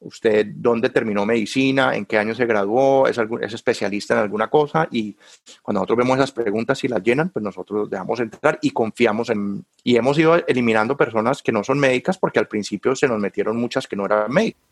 ¿Usted 0.00 0.46
dónde 0.54 0.90
terminó 0.90 1.26
medicina? 1.26 1.96
¿En 1.96 2.06
qué 2.06 2.18
año 2.18 2.32
se 2.32 2.46
graduó? 2.46 3.08
¿Es, 3.08 3.18
¿Es 3.40 3.52
especialista 3.52 4.14
en 4.14 4.20
alguna 4.20 4.48
cosa? 4.48 4.86
Y 4.92 5.16
cuando 5.60 5.80
nosotros 5.80 5.98
vemos 5.98 6.18
esas 6.18 6.30
preguntas 6.30 6.82
y 6.84 6.88
las 6.88 7.02
llenan, 7.02 7.30
pues 7.30 7.42
nosotros 7.42 7.90
dejamos 7.90 8.20
entrar 8.20 8.60
y 8.62 8.70
confiamos 8.70 9.30
en... 9.30 9.64
Y 9.82 9.96
hemos 9.96 10.16
ido 10.16 10.36
eliminando 10.46 10.96
personas 10.96 11.42
que 11.42 11.50
no 11.50 11.64
son 11.64 11.80
médicas 11.80 12.16
porque 12.16 12.38
al 12.38 12.46
principio 12.46 12.94
se 12.94 13.08
nos 13.08 13.18
metieron 13.18 13.56
muchas 13.56 13.88
que 13.88 13.96
no 13.96 14.06
eran 14.06 14.30
médicas. 14.30 14.62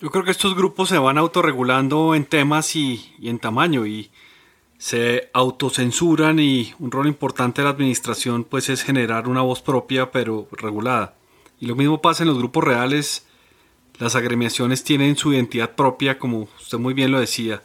Yo 0.00 0.10
creo 0.10 0.24
que 0.24 0.30
estos 0.30 0.54
grupos 0.54 0.88
se 0.88 0.96
van 0.96 1.18
autorregulando 1.18 2.14
en 2.14 2.24
temas 2.24 2.74
y, 2.74 3.14
en 3.20 3.38
tamaño 3.38 3.86
y 3.86 4.10
se 4.78 5.28
autocensuran 5.34 6.38
y 6.38 6.72
un 6.78 6.90
rol 6.90 7.06
importante 7.06 7.60
de 7.60 7.66
la 7.66 7.72
administración 7.72 8.44
pues 8.44 8.70
es 8.70 8.82
generar 8.82 9.28
una 9.28 9.42
voz 9.42 9.60
propia 9.60 10.10
pero 10.10 10.48
regulada. 10.52 11.16
Y 11.60 11.66
lo 11.66 11.76
mismo 11.76 12.00
pasa 12.00 12.22
en 12.22 12.30
los 12.30 12.38
grupos 12.38 12.64
reales. 12.64 13.26
Las 13.98 14.16
agremiaciones 14.16 14.84
tienen 14.84 15.18
su 15.18 15.34
identidad 15.34 15.74
propia 15.74 16.18
como 16.18 16.48
usted 16.58 16.78
muy 16.78 16.94
bien 16.94 17.12
lo 17.12 17.20
decía. 17.20 17.62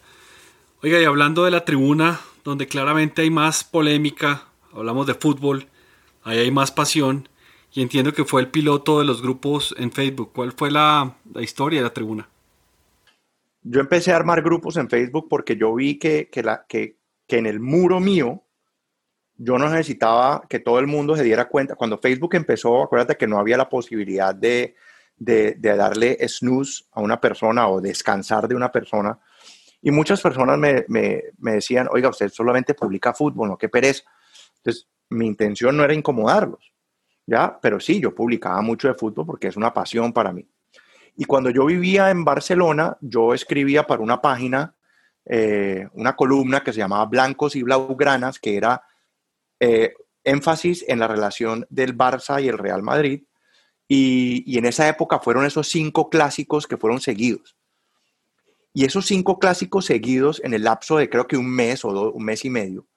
Oiga, 0.84 1.00
y 1.00 1.06
hablando 1.06 1.46
de 1.46 1.52
la 1.52 1.64
tribuna, 1.64 2.20
donde 2.44 2.68
claramente 2.68 3.22
hay 3.22 3.30
más 3.30 3.64
polémica, 3.64 4.44
hablamos 4.74 5.08
de 5.08 5.14
fútbol, 5.14 5.68
ahí 6.26 6.40
hay 6.40 6.52
más 6.52 6.72
pasión, 6.72 7.30
y 7.76 7.82
entiendo 7.82 8.14
que 8.14 8.24
fue 8.24 8.42
el 8.42 8.50
piloto 8.50 9.00
de 9.00 9.06
los 9.06 9.22
grupos 9.22 9.76
en 9.78 9.92
Facebook. 9.92 10.32
¿Cuál 10.34 10.54
fue 10.54 10.72
la, 10.72 11.18
historia 11.42 11.80
de 11.80 11.84
la 11.84 11.94
tribuna? 11.94 12.30
Yo 13.64 13.82
empecé 13.82 14.14
a 14.14 14.16
armar 14.16 14.42
grupos 14.42 14.78
en 14.78 14.90
Facebook 14.90 15.28
porque 15.30 15.58
yo 15.58 15.76
vi 15.76 16.00
que, 16.00 16.30
la, 16.42 16.66
que, 16.70 16.96
en 17.28 17.46
el 17.46 17.60
muro 17.60 18.00
mío 18.00 18.44
yo 19.36 19.58
no 19.58 19.68
necesitaba 19.68 20.46
que 20.48 20.60
todo 20.60 20.80
el 20.80 20.88
mundo 20.88 21.18
se 21.18 21.24
diera 21.24 21.50
cuenta. 21.50 21.76
Cuando 21.76 21.98
Facebook 21.98 22.36
empezó, 22.36 22.84
acuérdate 22.84 23.18
que 23.18 23.28
no 23.28 23.40
había 23.40 23.58
la 23.58 23.68
posibilidad 23.68 24.34
de, 24.34 24.76
de, 25.18 25.58
darle 25.60 26.18
snooze 26.30 26.86
a 26.94 27.02
una 27.02 27.20
persona 27.20 27.68
o 27.68 27.82
descansar 27.82 28.48
de 28.48 28.56
una 28.56 28.72
persona. 28.72 29.20
Y 29.82 29.92
muchas 29.92 30.22
personas 30.22 30.58
me, 30.58 30.86
me, 30.88 31.24
me, 31.40 31.54
decían, 31.56 31.90
oiga, 31.92 32.08
usted 32.08 32.30
solamente 32.30 32.74
publica 32.74 33.14
fútbol, 33.14 33.50
¿no? 33.50 33.58
Qué 33.58 33.68
pereza. 33.68 34.04
Entonces, 34.60 34.88
mi 35.10 35.28
intención 35.28 35.76
no 35.76 35.84
era 35.84 35.94
incomodarlos. 35.94 36.75
¿Ya? 37.26 37.58
Pero 37.62 37.80
sí, 37.80 38.00
yo 38.00 38.14
publicaba 38.14 38.62
mucho 38.62 38.88
de 38.88 38.94
fútbol 38.94 39.26
porque 39.26 39.48
es 39.48 39.58
una 39.58 39.74
pasión 39.74 40.14
para 40.14 40.32
mí. 40.32 40.48
Y 41.18 41.26
cuando 41.26 41.50
yo 41.50 41.66
vivía 41.66 42.10
en 42.10 42.26
Barcelona, 42.26 42.98
yo 43.02 43.34
escribía 43.34 43.88
para 43.88 44.02
una 44.02 44.22
página, 44.22 44.76
eh, 45.26 45.88
una 45.94 46.16
columna 46.16 46.62
que 46.62 46.74
se 46.74 46.80
llamaba 46.80 47.06
Blancos 47.06 47.56
y 47.56 47.64
Blaugranas, 47.64 48.40
que 48.40 48.58
era 48.58 48.84
eh, 49.60 49.94
énfasis 50.24 50.84
en 50.88 51.00
la 51.00 51.08
relación 51.08 51.66
del 51.70 51.98
Barça 51.98 52.44
y 52.44 52.50
el 52.50 52.58
Real 52.58 52.84
Madrid. 52.84 53.24
Y, 53.88 54.44
y, 54.52 54.58
en 54.58 54.66
esa 54.66 54.90
época 54.90 55.20
fueron 55.20 55.46
esos 55.46 55.70
cinco 55.70 56.10
clásicos 56.10 56.68
que 56.68 56.78
fueron 56.78 57.00
seguidos. 57.00 57.56
Y 58.74 58.84
esos 58.84 59.06
cinco 59.06 59.40
clásicos 59.40 59.86
seguidos 59.86 60.42
en 60.44 60.54
el 60.54 60.64
lapso 60.64 60.98
de 60.98 61.10
creo 61.10 61.28
que 61.28 61.38
un 61.38 61.50
mes 61.50 61.86
o 61.86 62.12
un 62.12 62.26
mes 62.26 62.44
y 62.44 62.50
medio, 62.50 62.88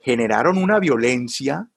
generaron 0.00 0.58
una 0.58 0.80
violencia 0.80 1.68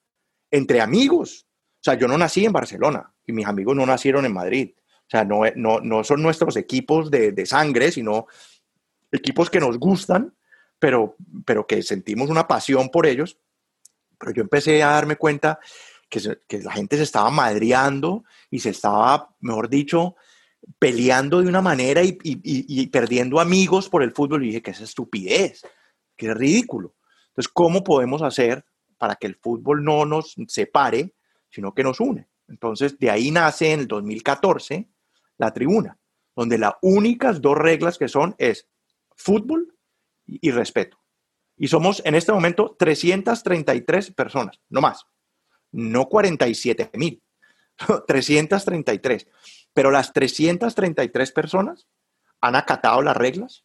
entre 0.50 0.80
amigos. 0.80 1.46
O 1.82 1.84
sea, 1.84 1.94
yo 1.94 2.06
no 2.06 2.16
nací 2.16 2.44
en 2.44 2.52
Barcelona 2.52 3.12
y 3.26 3.32
mis 3.32 3.44
amigos 3.44 3.74
no 3.74 3.84
nacieron 3.84 4.24
en 4.24 4.32
Madrid. 4.32 4.70
O 4.76 5.10
sea, 5.10 5.24
no, 5.24 5.42
no, 5.56 6.04
son 6.04 6.22
nuestros 6.22 6.56
equipos 6.56 7.10
de, 7.10 7.32
de, 7.32 7.44
sangre, 7.44 7.90
sino 7.90 8.28
equipos 9.10 9.50
que 9.50 9.58
nos 9.58 9.78
gustan, 9.78 10.32
pero, 10.78 11.16
pero 11.44 11.66
que 11.66 11.82
sentimos 11.82 12.30
una 12.30 12.46
pasión 12.46 12.88
por 12.88 13.04
ellos. 13.04 13.36
Pero 14.16 14.32
yo 14.32 14.42
empecé 14.42 14.80
a 14.84 14.90
darme 14.90 15.16
cuenta 15.16 15.58
que, 16.08 16.38
que 16.46 16.60
la 16.60 16.70
gente 16.70 16.96
se 16.96 17.02
estaba 17.02 17.30
madreando 17.30 18.22
y 18.48 18.60
se 18.60 18.70
estaba, 18.70 19.34
mejor 19.40 19.68
dicho, 19.68 20.14
peleando 20.78 21.42
de 21.42 21.48
una 21.48 21.62
manera 21.62 22.04
y, 22.04 22.16
y, 22.22 22.86
perdiendo 22.86 23.40
amigos 23.40 23.88
por 23.88 24.04
el 24.04 24.12
fútbol. 24.12 24.44
Y 24.44 24.46
dije, 24.46 24.62
que 24.62 24.70
es 24.70 24.80
estupidez, 24.80 25.62
que 26.16 26.28
es 26.28 26.34
ridículo. 26.34 26.94
Entonces, 27.30 27.50
¿cómo 27.52 27.82
podemos 27.82 28.22
hacer 28.22 28.64
para 28.98 29.16
que 29.16 29.26
el 29.26 29.34
fútbol 29.34 29.82
no 29.82 30.06
nos 30.06 30.36
separe, 30.46 31.12
sino 31.52 31.74
que 31.74 31.84
nos 31.84 32.00
une? 32.00 32.28
Entonces, 32.48 32.98
de 32.98 33.10
ahí 33.10 33.30
nace 33.30 33.72
en 33.72 33.80
el 33.80 33.86
2014 33.86 34.88
la 35.38 35.52
tribuna, 35.52 35.98
donde 36.34 36.58
las 36.58 36.74
únicas 36.82 37.40
dos 37.40 37.56
reglas 37.56 37.98
que 37.98 38.08
son 38.08 38.34
es 38.38 38.68
fútbol 39.16 39.76
y, 40.26 40.50
respeto. 40.50 40.98
Y 41.56 41.68
somos 41.68 42.02
en 42.04 42.14
este 42.14 42.32
momento 42.32 42.74
333 42.78 44.12
personas, 44.12 44.60
no 44.68 44.80
más, 44.80 45.06
no 45.70 46.08
47 46.08 46.90
mil, 46.94 47.22
333. 48.06 49.28
Pero 49.72 49.90
las 49.90 50.12
333 50.12 51.32
personas 51.32 51.88
han 52.40 52.56
acatado 52.56 53.02
las 53.02 53.16
reglas 53.16 53.64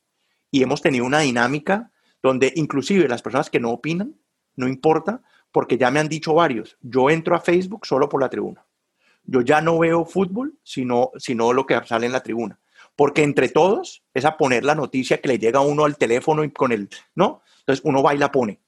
y 0.51 0.63
hemos 0.63 0.81
tenido 0.81 1.05
una 1.05 1.19
dinámica 1.19 1.91
donde 2.21 2.53
inclusive 2.55 3.07
las 3.07 3.21
personas 3.21 3.49
que 3.49 3.59
no 3.59 3.71
opinan, 3.71 4.19
no 4.55 4.67
importa, 4.67 5.21
porque 5.57 5.75
ya 5.75 5.89
me 5.89 5.99
han 5.99 6.07
dicho 6.07 6.35
varios, 6.35 6.77
yo 6.83 7.09
entro 7.09 7.35
a 7.35 7.39
Facebook 7.39 7.87
solo 7.87 8.07
por 8.07 8.21
la 8.21 8.29
tribuna. 8.29 8.63
Yo 9.23 9.41
ya 9.41 9.59
no 9.59 9.79
veo 9.79 10.05
fútbol, 10.05 10.53
sino, 10.61 11.09
sino 11.17 11.51
lo 11.51 11.65
que 11.65 11.81
sale 11.83 12.05
en 12.05 12.11
la 12.11 12.21
tribuna. 12.21 12.59
Porque 12.95 13.23
entre 13.23 13.49
todos 13.49 14.03
es 14.13 14.23
a 14.23 14.37
poner 14.37 14.63
la 14.63 14.75
noticia 14.75 15.19
que 15.19 15.29
le 15.29 15.39
llega 15.39 15.57
a 15.57 15.63
uno 15.63 15.85
al 15.85 15.97
teléfono 15.97 16.43
y 16.43 16.51
con 16.51 16.71
el, 16.71 16.87
¿no? 17.15 17.41
Entonces 17.61 17.83
uno 17.83 18.03
va 18.03 18.13
y 18.13 18.19
la 18.19 18.31
pone, 18.31 18.59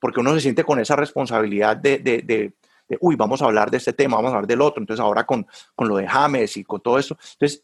porque 0.00 0.18
uno 0.18 0.34
se 0.34 0.40
siente 0.40 0.64
con 0.64 0.80
esa 0.80 0.96
responsabilidad 0.96 1.76
de, 1.76 2.00
de 2.00 2.52
uy, 3.00 3.14
vamos 3.14 3.40
a 3.40 3.44
hablar 3.44 3.70
de 3.70 3.76
este 3.76 3.92
tema, 3.92 4.16
vamos 4.16 4.32
a 4.32 4.34
hablar 4.34 4.48
del 4.48 4.62
otro, 4.62 4.82
entonces 4.82 5.00
ahora 5.00 5.24
con, 5.24 5.46
con 5.76 5.86
lo 5.86 5.96
de 5.96 6.08
James 6.08 6.56
y 6.56 6.64
con 6.64 6.80
todo 6.80 6.98
eso, 6.98 7.16
entonces 7.34 7.62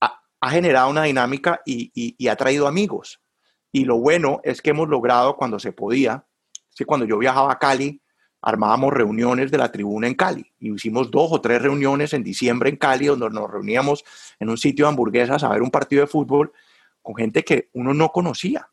ha, 0.00 0.50
generado 0.50 0.90
una 0.90 1.04
dinámica 1.04 1.60
y, 1.64 1.92
y, 1.94 2.26
ha 2.26 2.34
traído 2.34 2.66
amigos. 2.66 3.20
Y 3.70 3.84
lo 3.84 3.98
bueno 3.98 4.40
es 4.42 4.60
que 4.60 4.70
hemos 4.70 4.88
logrado 4.88 5.36
cuando 5.36 5.60
se 5.60 5.70
podía, 5.70 6.24
que 6.80 6.86
cuando 6.86 7.04
yo 7.04 7.18
viajaba 7.18 7.52
a 7.52 7.58
Cali, 7.58 8.00
armábamos 8.40 8.94
reuniones 8.94 9.50
de 9.50 9.58
la 9.58 9.70
tribuna 9.70 10.06
en 10.06 10.14
Cali. 10.14 10.50
Y 10.58 10.72
hicimos 10.72 11.10
dos 11.10 11.30
o 11.30 11.38
tres 11.42 11.60
reuniones 11.60 12.14
en 12.14 12.24
diciembre 12.24 12.70
en 12.70 12.76
Cali, 12.76 13.04
donde 13.04 13.28
nos 13.28 13.50
reuníamos 13.50 14.02
en 14.38 14.48
un 14.48 14.56
sitio 14.56 14.86
de 14.86 14.88
hamburguesas 14.88 15.44
a 15.44 15.50
ver 15.50 15.60
un 15.60 15.70
partido 15.70 16.00
de 16.00 16.06
fútbol 16.06 16.52
con 17.02 17.14
gente 17.16 17.44
que 17.44 17.68
uno 17.74 17.92
no 17.92 18.08
conocía. 18.08 18.70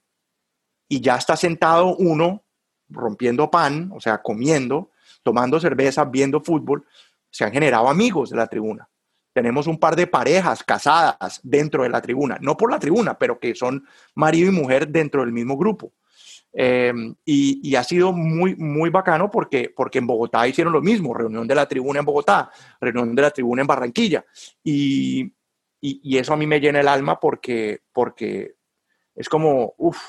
Y 0.88 1.02
ya 1.02 1.18
está 1.18 1.36
sentado 1.36 1.98
uno 1.98 2.46
rompiendo 2.88 3.52
pan, 3.52 3.92
o 3.94 4.00
sea, 4.00 4.22
comiendo, 4.22 4.92
tomando 5.22 5.60
cerveza, 5.60 6.06
viendo 6.06 6.40
fútbol, 6.40 6.86
se 7.30 7.44
han 7.44 7.52
generado 7.52 7.90
amigos 7.90 8.30
de 8.30 8.38
la 8.38 8.48
tribuna. 8.48 8.88
Tenemos 9.34 9.68
un 9.68 9.78
par 9.78 9.98
de 9.98 10.08
parejas 10.08 10.64
casadas 10.64 11.42
dentro 11.44 11.84
de 11.84 11.90
la 11.90 12.02
tribuna, 12.02 12.38
no 12.40 12.56
por 12.56 12.72
la 12.72 12.80
tribuna, 12.80 13.18
pero 13.18 13.38
que 13.38 13.54
son 13.54 13.86
marido 14.16 14.48
y 14.48 14.54
mujer 14.54 14.88
dentro 14.88 15.24
del 15.24 15.34
mismo 15.34 15.58
grupo. 15.58 15.92
Em, 16.54 17.16
y, 17.24 17.76
ha 17.76 17.84
sido 17.84 18.12
muy, 18.14 18.56
muy 18.56 18.90
bacano 18.90 19.30
porque, 19.30 19.72
porque 19.76 20.00
en 20.00 20.08
Bogotá 20.08 20.48
hicieron 20.48 20.74
lo 20.74 20.82
mismo, 20.82 21.14
reunión 21.14 21.48
de 21.48 21.56
la 21.56 21.68
tribuna 21.68 22.00
en 22.00 22.06
Bogotá, 22.06 22.50
reunión 22.82 23.14
de 23.14 23.22
la 23.22 23.32
tribuna 23.32 23.62
en 23.62 23.68
Barranquilla. 23.68 24.26
Y, 24.64 25.34
y, 25.82 26.18
eso 26.18 26.34
a 26.34 26.38
mí 26.38 26.48
me 26.48 26.60
llena 26.60 26.80
el 26.80 26.88
alma 26.88 27.20
porque, 27.20 27.82
porque 27.94 28.56
es 29.16 29.30
como, 29.30 29.76
uff, 29.78 30.00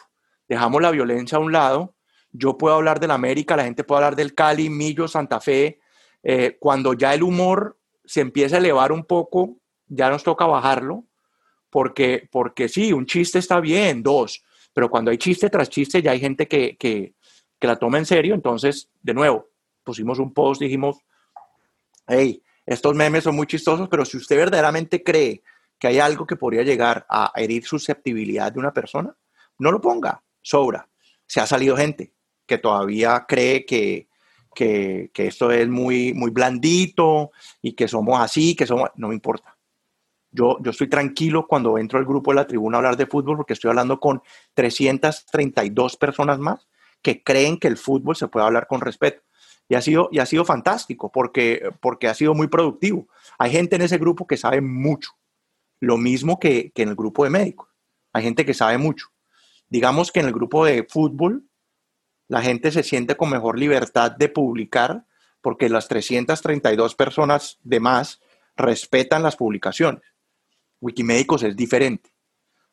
dejamos 0.48 0.80
la 0.80 0.90
violencia 0.90 1.36
a 1.36 1.40
un 1.40 1.52
lado 1.52 1.94
yo 2.32 2.58
puedo 2.58 2.74
hablar 2.74 3.00
del 3.00 3.10
América, 3.10 3.56
la 3.56 3.64
gente 3.64 3.84
puede 3.84 3.98
hablar 3.98 4.16
del 4.16 4.34
Cali, 4.34 4.68
Millo, 4.68 5.08
Santa 5.08 5.40
Fe. 5.40 5.80
Eh, 6.22 6.56
cuando 6.60 6.92
ya 6.92 7.14
el 7.14 7.22
humor 7.22 7.78
se 8.04 8.20
empieza 8.20 8.56
a 8.56 8.58
elevar 8.58 8.92
un 8.92 9.04
poco, 9.04 9.58
ya 9.86 10.10
nos 10.10 10.22
toca 10.22 10.46
bajarlo, 10.46 11.04
porque, 11.70 12.28
porque 12.30 12.68
sí, 12.68 12.92
un 12.92 13.06
chiste 13.06 13.38
está 13.38 13.60
bien, 13.60 14.02
dos, 14.02 14.42
pero 14.78 14.88
cuando 14.88 15.10
hay 15.10 15.18
chiste 15.18 15.50
tras 15.50 15.68
chiste 15.68 16.00
ya 16.00 16.12
hay 16.12 16.20
gente 16.20 16.46
que, 16.46 16.76
que, 16.76 17.14
que 17.58 17.66
la 17.66 17.74
toma 17.74 17.98
en 17.98 18.06
serio, 18.06 18.32
entonces, 18.32 18.88
de 19.02 19.12
nuevo, 19.12 19.48
pusimos 19.82 20.20
un 20.20 20.32
post, 20.32 20.60
dijimos, 20.60 20.98
hey, 22.06 22.40
estos 22.64 22.94
memes 22.94 23.24
son 23.24 23.34
muy 23.34 23.48
chistosos, 23.48 23.88
pero 23.88 24.04
si 24.04 24.18
usted 24.18 24.36
verdaderamente 24.36 25.02
cree 25.02 25.42
que 25.80 25.88
hay 25.88 25.98
algo 25.98 26.28
que 26.28 26.36
podría 26.36 26.62
llegar 26.62 27.04
a 27.08 27.32
herir 27.34 27.64
susceptibilidad 27.64 28.52
de 28.52 28.60
una 28.60 28.72
persona, 28.72 29.12
no 29.58 29.72
lo 29.72 29.80
ponga, 29.80 30.22
sobra. 30.42 30.88
Se 31.26 31.40
ha 31.40 31.46
salido 31.48 31.76
gente, 31.76 32.12
que 32.46 32.58
todavía 32.58 33.24
cree 33.26 33.66
que, 33.66 34.06
que, 34.54 35.10
esto 35.12 35.50
es 35.50 35.68
muy, 35.68 36.14
muy 36.14 36.30
blandito 36.30 37.32
y 37.60 37.72
que 37.72 37.88
somos 37.88 38.20
así, 38.20 38.54
que 38.54 38.64
somos, 38.64 38.90
no 38.94 39.08
me 39.08 39.14
importa. 39.14 39.57
Yo, 40.30 40.58
yo 40.60 40.70
estoy 40.70 40.88
tranquilo 40.88 41.46
cuando 41.46 41.78
entro 41.78 41.98
al 41.98 42.04
grupo 42.04 42.30
de 42.30 42.36
la 42.36 42.46
tribuna 42.46 42.76
a 42.76 42.78
hablar 42.78 42.96
de 42.96 43.06
fútbol 43.06 43.36
porque 43.36 43.54
estoy 43.54 43.70
hablando 43.70 43.98
con 43.98 44.22
332 44.54 45.96
personas 45.96 46.38
más 46.38 46.68
que 47.02 47.22
creen 47.22 47.58
que 47.58 47.68
el 47.68 47.76
fútbol 47.76 48.16
se 48.16 48.28
puede 48.28 48.46
hablar 48.46 48.66
con 48.66 48.80
respeto. 48.80 49.22
Y 49.68 49.74
ha 49.74 49.82
sido, 49.82 50.08
y 50.10 50.18
ha 50.18 50.26
sido 50.26 50.44
fantástico 50.44 51.12
porque, 51.12 51.70
porque 51.80 52.08
ha 52.08 52.14
sido 52.14 52.34
muy 52.34 52.48
productivo. 52.48 53.08
Hay 53.38 53.50
gente 53.50 53.76
en 53.76 53.82
ese 53.82 53.98
grupo 53.98 54.26
que 54.26 54.36
sabe 54.36 54.60
mucho, 54.60 55.12
lo 55.80 55.98
mismo 55.98 56.38
que, 56.38 56.72
que 56.72 56.82
en 56.82 56.90
el 56.90 56.96
grupo 56.96 57.24
de 57.24 57.30
médicos. 57.30 57.68
Hay 58.12 58.22
gente 58.22 58.46
que 58.46 58.54
sabe 58.54 58.78
mucho. 58.78 59.08
Digamos 59.68 60.10
que 60.10 60.20
en 60.20 60.26
el 60.26 60.32
grupo 60.32 60.64
de 60.64 60.86
fútbol 60.88 61.44
la 62.28 62.42
gente 62.42 62.72
se 62.72 62.82
siente 62.82 63.16
con 63.16 63.30
mejor 63.30 63.58
libertad 63.58 64.12
de 64.12 64.28
publicar 64.28 65.04
porque 65.40 65.68
las 65.68 65.88
332 65.88 66.94
personas 66.94 67.58
de 67.62 67.80
más 67.80 68.20
respetan 68.56 69.22
las 69.22 69.36
publicaciones. 69.36 70.02
Wikimédicos 70.80 71.42
es 71.42 71.56
diferente, 71.56 72.10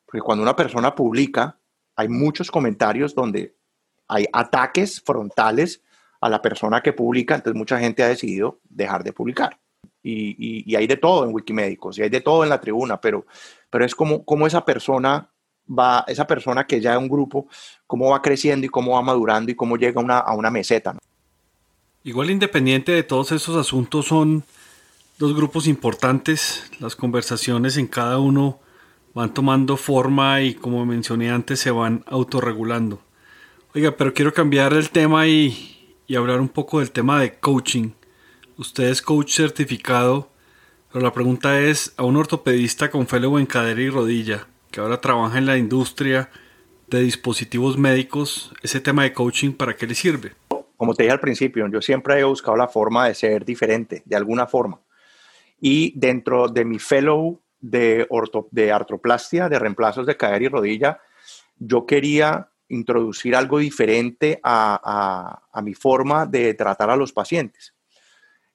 porque 0.04 0.20
cuando 0.20 0.42
una 0.42 0.56
persona 0.56 0.94
publica, 0.94 1.58
hay 1.96 2.08
muchos 2.08 2.50
comentarios 2.50 3.14
donde 3.14 3.56
hay 4.08 4.26
ataques 4.32 5.02
frontales 5.04 5.82
a 6.20 6.28
la 6.28 6.40
persona 6.40 6.82
que 6.82 6.92
publica, 6.92 7.34
entonces 7.34 7.58
mucha 7.58 7.78
gente 7.78 8.02
ha 8.02 8.08
decidido 8.08 8.60
dejar 8.68 9.02
de 9.04 9.12
publicar. 9.12 9.58
Y, 10.02 10.74
hay 10.76 10.86
de 10.86 10.96
todo 10.96 11.24
en 11.24 11.34
Wikimédicos, 11.34 11.98
y 11.98 12.02
hay 12.02 12.08
de 12.08 12.20
todo 12.20 12.44
en 12.44 12.50
la 12.50 12.60
tribuna, 12.60 13.00
pero, 13.00 13.26
pero 13.70 13.84
es 13.84 13.94
como, 13.94 14.24
como 14.24 14.46
esa 14.46 14.64
persona 14.64 15.28
va, 15.66 16.04
esa 16.06 16.28
persona 16.28 16.64
que 16.64 16.80
ya 16.80 16.92
es 16.92 16.98
un 16.98 17.08
grupo, 17.08 17.48
cómo 17.88 18.10
va 18.10 18.22
creciendo 18.22 18.66
y 18.66 18.68
cómo 18.68 18.92
va 18.92 19.02
madurando 19.02 19.50
y 19.50 19.56
cómo 19.56 19.76
llega 19.76 20.00
a 20.00 20.34
una 20.34 20.50
meseta. 20.50 20.96
Igual 22.04 22.30
independiente 22.30 22.92
de 22.92 23.02
todos 23.02 23.32
esos 23.32 23.56
asuntos 23.56 24.06
son 24.06 24.44
dos 25.18 25.34
grupos 25.34 25.66
importantes, 25.66 26.70
las 26.78 26.94
conversaciones 26.94 27.78
en 27.78 27.86
cada 27.86 28.18
uno 28.18 28.60
van 29.14 29.32
tomando 29.32 29.78
forma 29.78 30.42
y 30.42 30.54
como 30.54 30.84
mencioné 30.84 31.30
antes 31.30 31.60
se 31.60 31.70
van 31.70 32.04
autorregulando. 32.06 33.00
Oiga, 33.74 33.96
pero 33.96 34.12
quiero 34.12 34.34
cambiar 34.34 34.74
el 34.74 34.90
tema 34.90 35.26
y, 35.26 35.96
y 36.06 36.16
hablar 36.16 36.40
un 36.40 36.50
poco 36.50 36.80
del 36.80 36.90
tema 36.90 37.20
de 37.20 37.34
coaching. 37.38 37.92
Usted 38.58 38.84
es 38.84 39.00
coach 39.00 39.34
certificado, 39.34 40.28
pero 40.92 41.02
la 41.02 41.12
pregunta 41.12 41.60
es, 41.60 41.94
a 41.96 42.04
un 42.04 42.16
ortopedista 42.16 42.90
con 42.90 43.06
fellow 43.06 43.38
en 43.38 43.46
cadera 43.46 43.80
y 43.80 43.88
rodilla, 43.88 44.46
que 44.70 44.80
ahora 44.80 45.00
trabaja 45.00 45.38
en 45.38 45.46
la 45.46 45.56
industria 45.56 46.30
de 46.88 47.00
dispositivos 47.00 47.78
médicos, 47.78 48.52
ese 48.62 48.80
tema 48.80 49.04
de 49.04 49.14
coaching, 49.14 49.52
¿para 49.52 49.74
qué 49.74 49.86
le 49.86 49.94
sirve? 49.94 50.32
Como 50.76 50.94
te 50.94 51.04
dije 51.04 51.12
al 51.12 51.20
principio, 51.20 51.66
yo 51.68 51.80
siempre 51.80 52.20
he 52.20 52.24
buscado 52.24 52.56
la 52.56 52.68
forma 52.68 53.08
de 53.08 53.14
ser 53.14 53.46
diferente, 53.46 54.02
de 54.04 54.16
alguna 54.16 54.46
forma. 54.46 54.80
Y 55.58 55.98
dentro 55.98 56.48
de 56.48 56.64
mi 56.64 56.78
fellow 56.78 57.40
de, 57.60 58.06
de 58.50 58.72
artroplastia, 58.72 59.48
de 59.48 59.58
reemplazos 59.58 60.06
de 60.06 60.16
cadera 60.16 60.44
y 60.44 60.48
rodilla, 60.48 61.00
yo 61.58 61.86
quería 61.86 62.50
introducir 62.68 63.34
algo 63.36 63.58
diferente 63.58 64.40
a, 64.42 65.40
a, 65.52 65.62
mi 65.62 65.74
forma 65.74 66.26
de 66.26 66.52
tratar 66.54 66.90
a 66.90 66.96
los 66.96 67.12
pacientes. 67.12 67.74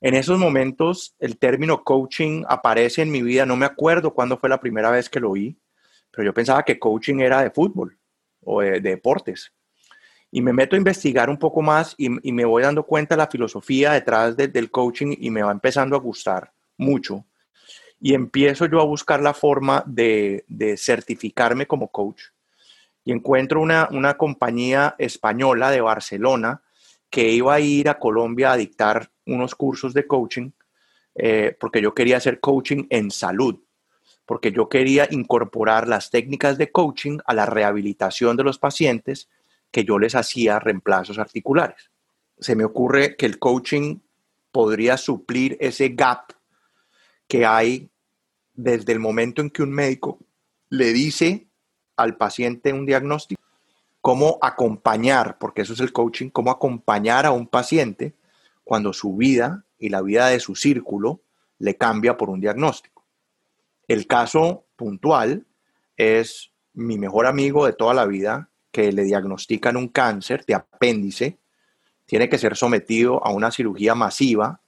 En 0.02 0.16
esos 0.16 0.38
momentos, 0.38 1.16
el 1.20 1.38
término 1.38 1.84
coaching 1.84 2.44
aparece 2.48 3.02
en 3.02 3.12
mi 3.12 3.22
vida, 3.22 3.46
no 3.46 3.56
me 3.56 3.66
acuerdo 3.66 4.14
cuándo 4.14 4.38
fue 4.38 4.50
la 4.50 4.60
primera 4.60 4.92
vez 4.92 5.10
que 5.10 5.20
lo 5.20 5.32
oí, 5.32 5.58
pero 6.12 6.26
yo 6.26 6.34
pensaba 6.34 6.64
que 6.64 6.80
coaching 6.80 7.20
era 7.20 7.42
de 7.42 7.52
fútbol 7.52 7.98
o 8.42 8.62
de, 8.62 8.82
deportes. 8.82 9.54
Y 10.30 10.42
me 10.42 10.54
meto 10.54 10.76
a 10.76 10.80
investigar 10.80 11.30
un 11.30 11.38
poco 11.38 11.62
más 11.62 11.94
y, 11.98 12.10
me 12.10 12.46
voy 12.46 12.64
dando 12.64 12.84
cuenta 12.84 13.16
de 13.16 13.20
la 13.20 13.28
filosofía 13.28 13.94
detrás 13.94 14.36
del 14.36 14.72
coaching 14.72 15.16
y 15.20 15.30
me 15.30 15.44
va 15.44 15.52
empezando 15.52 15.96
a 15.96 16.00
gustar 16.00 16.52
mucho. 16.82 17.26
Y 18.00 18.13
empiezo 18.15 18.65
yo 18.65 18.82
a 18.82 18.86
buscar 18.86 19.22
la 19.22 19.34
forma 19.34 19.84
de, 19.86 20.44
certificarme 20.78 21.67
como 21.67 21.89
coach. 21.89 22.24
Y 23.06 23.12
encuentro 23.12 23.62
una, 23.62 23.88
una 23.91 24.17
compañía 24.17 24.96
española 24.98 25.72
de 25.72 25.82
Barcelona 25.82 26.62
que 27.10 27.30
iba 27.30 27.54
a 27.54 27.60
ir 27.60 27.89
a 27.89 28.00
Colombia 28.00 28.52
a 28.52 28.58
dictar 28.58 29.12
unos 29.26 29.54
cursos 29.54 29.94
de 29.94 30.08
coaching, 30.08 30.52
eh, 31.15 31.56
porque 31.60 31.82
yo 31.82 31.94
quería 31.94 32.17
hacer 32.17 32.39
coaching 32.39 32.86
en 32.89 33.12
salud, 33.12 33.60
porque 34.26 34.52
yo 34.52 34.70
quería 34.70 35.08
incorporar 35.12 35.88
las 35.88 36.10
técnicas 36.10 36.58
de 36.58 36.72
coaching 36.72 37.20
a 37.26 37.34
la 37.34 37.46
rehabilitación 37.46 38.38
de 38.38 38.44
los 38.44 38.58
pacientes 38.58 39.30
que 39.72 39.84
yo 39.84 40.00
les 40.00 40.15
hacía 40.15 40.60
reemplazos 40.60 41.20
articulares. 41.20 41.91
Se 42.39 42.56
me 42.56 42.63
ocurre 42.63 43.15
que 43.15 43.26
el 43.26 43.39
coaching 43.39 44.00
podría 44.52 44.98
suplir 44.98 45.58
ese 45.60 45.89
gap 45.89 46.34
que 47.32 47.46
hay 47.46 47.89
desde 48.54 48.91
el 48.91 49.00
momento 49.00 49.41
en 49.41 49.50
que 49.50 49.63
un 49.63 49.72
médico 49.72 50.20
le 50.67 50.91
dice 50.91 51.48
al 51.96 52.17
paciente 52.17 52.74
un 52.74 52.86
diagnóstico, 52.86 53.41
cómo 54.02 54.38
acompañar, 54.41 55.38
porque 55.38 55.62
eso 55.62 55.72
es 55.72 55.80
el 55.80 55.94
coaching, 55.94 56.30
cómo 56.30 56.52
acompañar 56.52 57.26
a 57.26 57.32
un 57.32 57.48
paciente 57.48 58.15
cuando 58.65 58.91
su 58.91 59.15
vida 59.15 59.63
y 59.80 59.88
la 59.88 60.02
vida 60.02 60.28
de 60.28 60.41
su 60.41 60.56
círculo 60.56 61.22
le 61.58 61.78
cambia 61.78 62.17
por 62.17 62.30
un 62.30 62.41
diagnóstico. 62.41 63.06
El 63.88 64.08
caso 64.08 64.65
puntual 64.76 65.46
es 65.96 66.52
mi 66.74 66.98
mejor 66.98 67.28
amigo 67.28 67.65
de 67.65 67.72
toda 67.72 67.94
la 67.94 68.08
vida 68.08 68.50
que 68.74 68.91
le 68.91 69.06
diagnostican 69.06 69.78
un 69.78 69.88
cáncer 69.88 70.44
de 70.46 70.56
apéndice, 70.56 71.39
tiene 72.06 72.28
que 72.28 72.38
ser 72.38 72.58
sometido 72.58 73.26
a 73.26 73.32
una 73.32 73.52
cirugía 73.52 73.96
masiva 73.96 74.61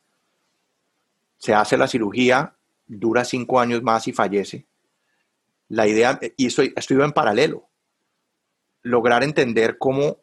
se 1.44 1.54
hace 1.54 1.76
la 1.76 1.90
cirugía, 1.90 2.56
dura 2.86 3.26
cinco 3.26 3.60
años 3.60 3.84
más 3.84 4.08
y 4.08 4.14
fallece. 4.14 4.66
La 5.68 5.90
idea, 5.90 6.18
y 6.38 6.46
estoy, 6.46 6.74
estoy 6.78 7.02
en 7.02 7.12
paralelo, 7.12 7.70
lograr 8.82 9.26
entender 9.26 9.78
cómo, 9.78 10.20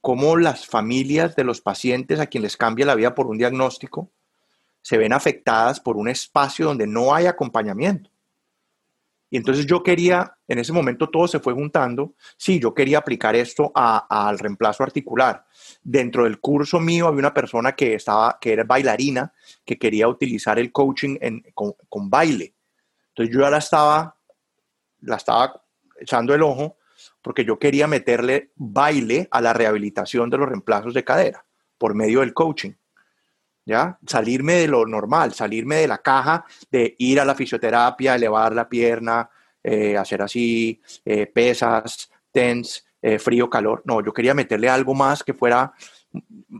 cómo 0.00 0.36
las 0.36 0.64
familias 0.64 1.34
de 1.34 1.42
los 1.42 1.60
pacientes 1.60 2.20
a 2.20 2.26
quien 2.26 2.44
les 2.44 2.56
cambia 2.56 2.86
la 2.86 2.94
vida 2.94 3.16
por 3.16 3.26
un 3.26 3.36
diagnóstico 3.36 4.12
se 4.80 4.96
ven 4.96 5.12
afectadas 5.12 5.80
por 5.80 5.96
un 5.96 6.08
espacio 6.08 6.66
donde 6.66 6.86
no 6.86 7.12
hay 7.12 7.26
acompañamiento. 7.26 8.08
Y 9.30 9.36
entonces 9.36 9.66
yo 9.66 9.82
quería, 9.82 10.36
en 10.46 10.58
ese 10.58 10.72
momento 10.72 11.10
todo 11.10 11.28
se 11.28 11.38
fue 11.38 11.52
juntando, 11.52 12.14
sí, 12.36 12.58
yo 12.58 12.72
quería 12.72 12.98
aplicar 12.98 13.36
esto 13.36 13.70
al 13.74 14.38
reemplazo 14.38 14.82
articular. 14.82 15.44
Dentro 15.82 16.24
del 16.24 16.40
curso 16.40 16.80
mío 16.80 17.08
había 17.08 17.20
una 17.20 17.34
persona 17.34 17.72
que, 17.72 17.94
estaba, 17.94 18.38
que 18.40 18.52
era 18.52 18.64
bailarina, 18.64 19.32
que 19.64 19.78
quería 19.78 20.08
utilizar 20.08 20.58
el 20.58 20.72
coaching 20.72 21.18
con, 21.54 22.10
baile. 22.10 22.54
Entonces 23.08 23.34
yo 23.34 23.40
ya 23.40 23.50
la 23.50 23.58
estaba, 23.58 24.16
la 25.00 25.16
estaba 25.16 25.62
echando 26.00 26.34
el 26.34 26.42
ojo 26.42 26.78
porque 27.20 27.44
yo 27.44 27.58
quería 27.58 27.86
meterle 27.86 28.52
baile 28.56 29.28
a 29.30 29.40
la 29.40 29.52
rehabilitación 29.52 30.30
de 30.30 30.38
los 30.38 30.48
reemplazos 30.48 30.94
de 30.94 31.04
cadera 31.04 31.44
por 31.76 31.94
medio 31.94 32.20
del 32.20 32.32
coaching. 32.32 32.72
¿Ya? 33.68 33.98
Salirme 34.06 34.54
de 34.54 34.66
lo 34.66 34.86
normal, 34.86 35.34
salirme 35.34 35.76
de 35.76 35.88
la 35.88 35.98
caja 35.98 36.46
de 36.70 36.96
ir 36.98 37.20
a 37.20 37.24
la 37.26 37.34
fisioterapia, 37.34 38.14
elevar 38.14 38.54
la 38.54 38.66
pierna, 38.66 39.28
eh, 39.62 39.94
hacer 39.94 40.22
así 40.22 40.80
eh, 41.04 41.26
pesas, 41.26 42.10
tens, 42.32 42.86
eh, 43.02 43.18
frío, 43.18 43.50
calor. 43.50 43.82
No, 43.84 44.02
yo 44.02 44.10
quería 44.14 44.32
meterle 44.32 44.70
algo 44.70 44.94
más 44.94 45.22
que 45.22 45.34
fuera, 45.34 45.74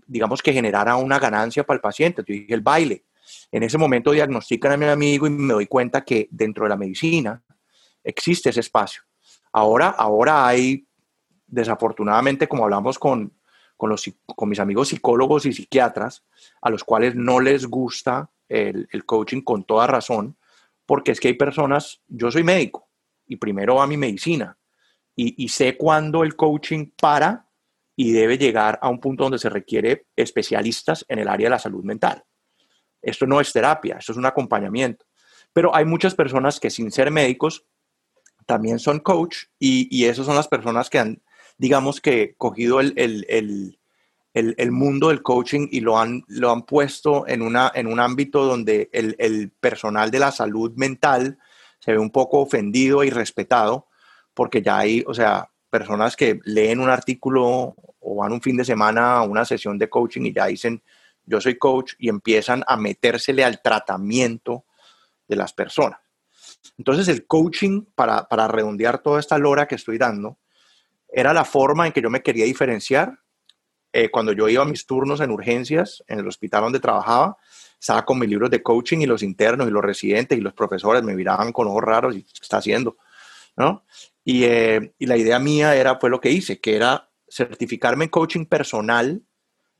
digamos, 0.07 0.43
que 0.43 0.53
generara 0.53 0.97
una 0.97 1.19
ganancia 1.19 1.65
para 1.65 1.77
el 1.77 1.81
paciente. 1.81 2.23
Yo 2.27 2.35
dije 2.35 2.53
el 2.53 2.61
baile. 2.61 3.05
En 3.51 3.63
ese 3.63 3.79
momento 3.79 4.11
diagnostican 4.11 4.73
a 4.73 4.77
mi 4.77 4.85
amigo 4.85 5.27
y 5.27 5.31
me 5.31 5.55
doy 5.55 5.67
cuenta 5.67 6.05
que 6.05 6.29
dentro 6.31 6.65
de 6.65 6.69
la 6.69 6.77
medicina 6.77 7.43
existe 8.05 8.51
ese 8.51 8.61
espacio. 8.61 9.03
Ahora, 9.51 9.89
ahora 9.89 10.47
hay, 10.47 10.87
desafortunadamente, 11.47 12.47
como 12.47 12.65
hablamos 12.65 12.99
con, 12.99 13.33
con, 13.79 13.91
los, 13.91 14.11
con 14.27 14.49
mis 14.49 14.59
amigos 14.59 14.89
psicólogos 14.89 15.47
y 15.47 15.53
psiquiatras, 15.53 16.25
a 16.61 16.69
los 16.69 16.85
cuales 16.85 17.15
no 17.15 17.41
les 17.41 17.65
gusta 17.65 18.29
el, 18.49 18.89
coaching 19.07 19.41
con 19.41 19.65
toda 19.65 19.87
razón, 19.87 20.37
porque 20.85 21.13
es 21.13 21.21
que 21.21 21.29
hay 21.29 21.35
personas, 21.35 22.03
yo 22.09 22.31
soy 22.31 22.43
médico 22.43 22.89
y 23.27 23.37
primero 23.37 23.77
va 23.77 23.87
mi 23.87 23.97
medicina 23.97 24.59
y, 25.15 25.49
sé 25.49 25.77
cuándo 25.77 26.23
el 26.23 26.37
coaching 26.37 26.91
para 27.01 27.49
y 27.97 28.13
debe 28.13 28.39
llegar 28.39 28.79
a 28.83 28.89
un 28.89 29.01
punto 29.01 29.25
donde 29.25 29.39
se 29.39 29.49
requiere 29.49 30.07
especialistas 30.15 31.05
en 31.09 31.19
el 31.21 31.29
área 31.29 31.47
de 31.47 31.51
la 31.51 31.59
salud 31.59 31.83
mental. 31.83 32.23
Esto 33.03 33.27
no 33.27 33.41
es 33.41 33.53
terapia, 33.53 33.97
esto 33.99 34.13
es 34.13 34.19
un 34.19 34.27
acompañamiento. 34.27 35.07
Pero 35.53 35.75
hay 35.75 35.85
muchas 35.85 36.15
personas 36.15 36.61
que 36.61 36.71
sin 36.71 36.93
ser 36.93 37.11
médicos 37.11 37.67
también 38.47 38.79
son 38.79 39.01
coach 39.01 39.47
y, 39.59 39.89
y 39.91 40.05
esas 40.05 40.27
son 40.27 40.37
las 40.37 40.47
personas 40.47 40.89
que 40.89 41.01
han 41.01 41.23
digamos 41.59 42.01
que, 42.01 42.35
cogido 42.39 42.81
el, 42.81 43.77
mundo 44.71 45.09
del 45.09 45.23
coaching 45.23 45.69
y 45.71 45.81
lo 45.81 45.99
han, 45.99 46.23
lo 46.29 46.53
han 46.53 46.63
puesto 46.63 47.27
en, 47.27 47.43
una, 47.43 47.71
en 47.75 47.89
un 47.89 48.01
ámbito 48.01 48.45
donde 48.45 48.89
el, 48.93 49.51
personal 49.61 50.11
de 50.11 50.21
la 50.21 50.31
salud 50.31 50.73
mental 50.77 51.39
se 51.81 51.93
ve 51.93 51.99
un 51.99 52.11
poco 52.11 52.39
ofendido 52.39 53.03
y 53.05 53.11
respetado, 53.11 53.89
porque 54.33 54.63
ya 54.63 54.79
hay, 54.79 55.05
o 55.07 55.13
sea, 55.13 55.51
personas 55.69 56.17
que 56.17 56.41
leen 56.45 56.81
un 56.81 56.89
artículo 56.89 57.75
o 58.01 58.15
van 58.15 58.33
un 58.33 58.41
fin 58.41 58.57
de 58.57 58.65
semana 58.65 59.19
a 59.19 59.23
una 59.23 59.45
sesión 59.45 59.77
de 59.79 59.91
coaching 59.91 60.23
y 60.23 60.33
ya 60.33 60.47
dicen, 60.47 60.83
yo 61.25 61.41
soy 61.41 61.59
coach 61.59 61.95
y 61.99 62.09
empiezan 62.09 62.65
a 62.67 62.77
metérsele 62.77 63.45
al 63.45 63.61
tratamiento 63.61 64.65
de 65.27 65.37
las 65.37 65.53
personas. 65.53 65.99
Entonces 66.79 67.09
el 67.09 67.27
coaching, 67.27 67.85
para, 67.95 68.29
para 68.29 68.49
redondear 68.49 69.03
toda 69.03 69.21
esta 69.21 69.37
lora 69.39 69.67
que 69.67 69.75
estoy 69.75 69.99
dando, 69.99 70.39
era 71.09 71.33
la 71.33 71.45
forma 71.45 71.87
en 71.87 71.93
que 71.93 72.03
yo 72.03 72.11
me 72.11 72.23
quería 72.23 72.45
diferenciar. 72.45 73.19
Eh, 73.93 74.11
cuando 74.11 74.33
yo 74.33 74.49
iba 74.49 74.63
a 74.63 74.67
mis 74.67 74.87
turnos 74.87 75.21
en 75.21 75.31
urgencias, 75.31 76.05
en 76.07 76.19
el 76.19 76.29
hospital 76.29 76.63
donde 76.63 76.81
trabajaba, 76.81 77.37
estaba 77.81 78.05
con 78.05 78.19
mis 78.19 78.29
libros 78.29 78.51
de 78.51 78.63
coaching 78.63 78.99
y 78.99 79.07
los 79.07 79.23
internos 79.23 79.67
y 79.67 79.71
los 79.71 79.83
residentes 79.83 80.37
y 80.37 80.41
los 80.41 80.53
profesores 80.53 81.03
me 81.03 81.15
miraban 81.15 81.53
con 81.53 81.69
ojos 81.69 81.83
raros 81.83 82.17
y 82.17 82.23
¿qué 82.23 82.41
está 82.43 82.59
haciendo? 82.59 82.99
¿No? 83.57 83.85
Y, 84.25 84.45
eh, 84.45 84.95
y, 84.99 85.07
la 85.07 85.17
idea 85.17 85.39
mía 85.39 85.75
era, 85.75 85.99
fue 85.99 86.11
lo 86.11 86.21
que 86.21 86.31
hice, 86.31 86.61
que 86.61 86.77
era 86.77 87.09
certificarme 87.29 88.05
en 88.05 88.11
coaching 88.11 88.45
personal 88.45 89.23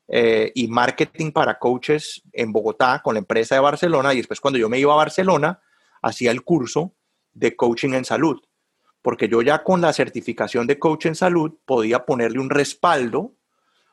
eh, 0.09 0.53
y 0.55 0.69
marketing 0.69 1.33
para 1.33 1.59
coaches 1.59 2.23
en 2.33 2.51
Bogotá 2.51 3.03
con 3.05 3.15
la 3.15 3.19
empresa 3.19 3.57
de 3.57 3.61
Barcelona 3.61 4.15
y 4.15 4.19
después 4.19 4.41
cuando 4.41 4.59
yo 4.59 4.69
me 4.69 4.79
iba 4.79 4.93
a 4.95 4.97
Barcelona, 4.97 5.61
hacía 6.01 6.31
el 6.31 6.43
curso 6.43 6.95
de 7.33 7.55
coaching 7.55 7.93
en 7.93 8.05
salud 8.07 8.41
porque 9.09 9.27
yo 9.27 9.41
ya 9.41 9.65
con 9.65 9.81
la 9.81 9.95
certificación 9.95 10.67
de 10.67 10.79
coach 10.79 11.07
en 11.07 11.15
salud 11.15 11.55
podía 11.65 12.05
ponerle 12.05 12.41
un 12.41 12.51
respaldo 12.51 13.33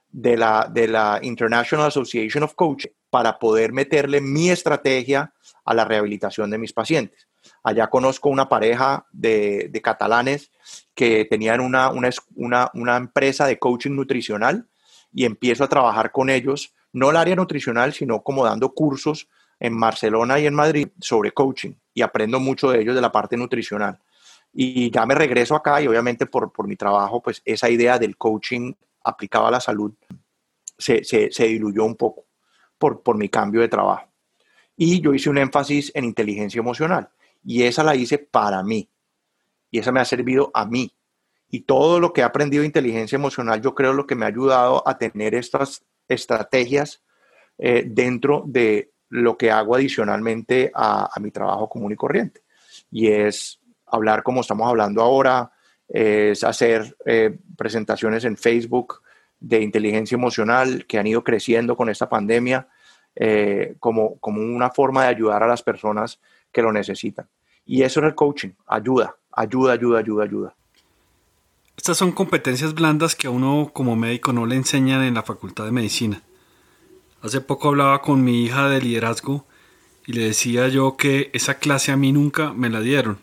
de 0.10 0.36
la, 0.36 0.70
de 0.70 0.90
la 0.90 1.22
International 1.22 1.88
Association 1.88 2.44
of 2.44 2.54
Coaches 2.54 2.92
para 3.10 3.40
poder 3.40 3.72
meterle 3.72 4.20
mi 4.20 4.50
estrategia 4.50 5.34
a 5.64 5.74
la 5.74 5.86
rehabilitación 5.86 6.50
de 6.50 6.58
mis 6.58 6.74
pacientes. 6.74 7.30
Allá 7.64 7.88
conozco 7.88 8.28
una 8.28 8.50
pareja 8.50 9.06
de, 9.14 9.72
catalanes 9.82 10.52
que 10.94 11.24
tenían 11.24 11.62
una, 11.62 11.92
una, 11.92 12.70
una 12.74 12.98
empresa 12.98 13.48
de 13.48 13.58
coaching 13.58 13.92
nutricional 13.92 14.68
y 15.14 15.24
empiezo 15.24 15.64
a 15.64 15.70
trabajar 15.70 16.12
con 16.12 16.30
ellos, 16.30 16.74
no 16.92 17.12
el 17.12 17.16
área 17.16 17.38
nutricional, 17.38 17.94
sino 17.94 18.22
como 18.22 18.44
dando 18.44 18.74
cursos 18.74 19.30
en 19.62 19.80
Barcelona 19.80 20.42
y 20.42 20.46
en 20.46 20.56
Madrid 20.56 20.90
sobre 21.00 21.32
coaching 21.32 21.76
y 21.94 22.02
aprendo 22.02 22.42
mucho 22.42 22.70
de 22.70 22.82
ellos 22.82 22.96
de 22.96 23.02
la 23.02 23.14
parte 23.14 23.38
nutricional. 23.38 24.02
Y 24.58 24.90
ya 24.90 25.06
me 25.06 25.16
regreso 25.16 25.54
acá 25.54 25.82
y 25.82 25.88
obviamente 25.88 26.28
por, 26.28 26.50
por 26.54 26.66
mi 26.66 26.78
trabajo, 26.78 27.22
pues 27.22 27.42
esa 27.44 27.70
idea 27.70 28.00
del 28.00 28.16
coaching 28.16 28.72
aplicado 29.04 29.48
a 29.48 29.52
la 29.52 29.60
salud 29.60 29.94
se, 30.78 31.04
se, 31.04 31.30
se 31.30 31.48
diluyó 31.48 31.84
un 31.84 31.96
poco 31.96 32.26
por, 32.78 33.04
por 33.04 33.18
mi 33.18 33.28
cambio 33.28 33.60
de 33.60 33.68
trabajo. 33.68 34.08
Y 34.78 35.02
yo 35.02 35.14
hice 35.14 35.30
un 35.30 35.40
énfasis 35.40 35.92
en 35.94 36.06
inteligencia 36.06 36.60
emocional 36.60 37.10
y 37.44 37.64
esa 37.64 37.84
la 37.84 37.98
hice 37.98 38.18
para 38.18 38.64
mí. 38.64 38.90
Y 39.72 39.80
esa 39.80 39.92
me 39.92 40.00
ha 40.00 40.06
servido 40.06 40.52
a 40.54 40.66
mí. 40.66 40.96
Y 41.50 41.62
todo 41.62 42.00
lo 42.00 42.14
que 42.14 42.22
he 42.22 42.24
aprendido 42.24 42.62
de 42.62 42.68
inteligencia 42.68 43.18
emocional, 43.18 43.62
yo 43.62 43.76
creo 43.76 43.92
lo 43.92 44.08
que 44.08 44.16
me 44.16 44.24
ha 44.24 44.30
ayudado 44.30 44.88
a 44.88 44.98
tener 44.98 45.36
estas 45.36 45.84
estrategias 46.08 47.04
eh, 47.58 47.84
dentro 47.86 48.44
de 48.48 48.94
lo 49.10 49.38
que 49.38 49.52
hago 49.52 49.76
adicionalmente 49.76 50.72
a, 50.74 51.10
a 51.14 51.20
mi 51.20 51.30
trabajo 51.32 51.68
común 51.68 51.92
y 51.92 51.98
corriente. 51.98 52.42
Y 52.90 53.08
es 53.08 53.60
hablar 53.88 54.24
como 54.24 54.42
estamos 54.42 54.68
hablando 54.68 55.02
ahora, 55.02 55.52
es 55.88 56.44
hacer 56.44 56.96
eh, 57.06 57.38
presentaciones 57.58 58.26
en 58.26 58.38
Facebook 58.38 59.02
de 59.40 59.62
inteligencia 59.62 60.16
emocional 60.16 60.86
que 60.88 60.98
han 60.98 61.08
ido 61.08 61.24
creciendo 61.24 61.76
con 61.76 61.90
esta 61.90 62.10
pandemia 62.10 62.68
eh, 63.16 63.76
como, 63.80 64.18
como 64.20 64.42
una 64.42 64.70
forma 64.72 65.04
de 65.04 65.10
ayudar 65.10 65.44
a 65.44 65.48
las 65.48 65.62
personas 65.62 66.20
que 66.52 66.62
lo 66.62 66.72
necesitan. 66.72 67.28
Y 67.66 67.84
eso 67.84 68.00
es 68.00 68.08
el 68.08 68.16
coaching, 68.16 68.52
ayuda, 68.68 69.16
ayuda, 69.32 69.74
ayuda, 69.74 70.00
ayuda, 70.00 70.24
ayuda. 70.24 70.56
Estas 71.78 71.98
son 71.98 72.12
competencias 72.12 72.74
blandas 72.74 73.16
que 73.16 73.28
a 73.28 73.32
uno 73.32 73.72
como 73.74 73.96
médico 73.96 74.34
no 74.34 74.46
le 74.46 74.56
enseñan 74.56 75.04
en 75.04 75.14
la 75.14 75.24
Facultad 75.24 75.66
de 75.66 75.72
Medicina. 75.72 76.22
Hace 77.22 77.42
poco 77.42 77.70
hablaba 77.70 78.02
con 78.02 78.24
mi 78.24 78.44
hija 78.44 78.70
de 78.70 78.82
liderazgo 78.82 79.46
y 80.06 80.14
le 80.14 80.26
decía 80.26 80.68
yo 80.68 80.96
que 80.96 81.32
esa 81.34 81.56
clase 81.56 81.92
a 81.92 81.98
mí 81.98 82.12
nunca 82.12 82.54
me 82.54 82.70
la 82.70 82.82
dieron 82.82 83.20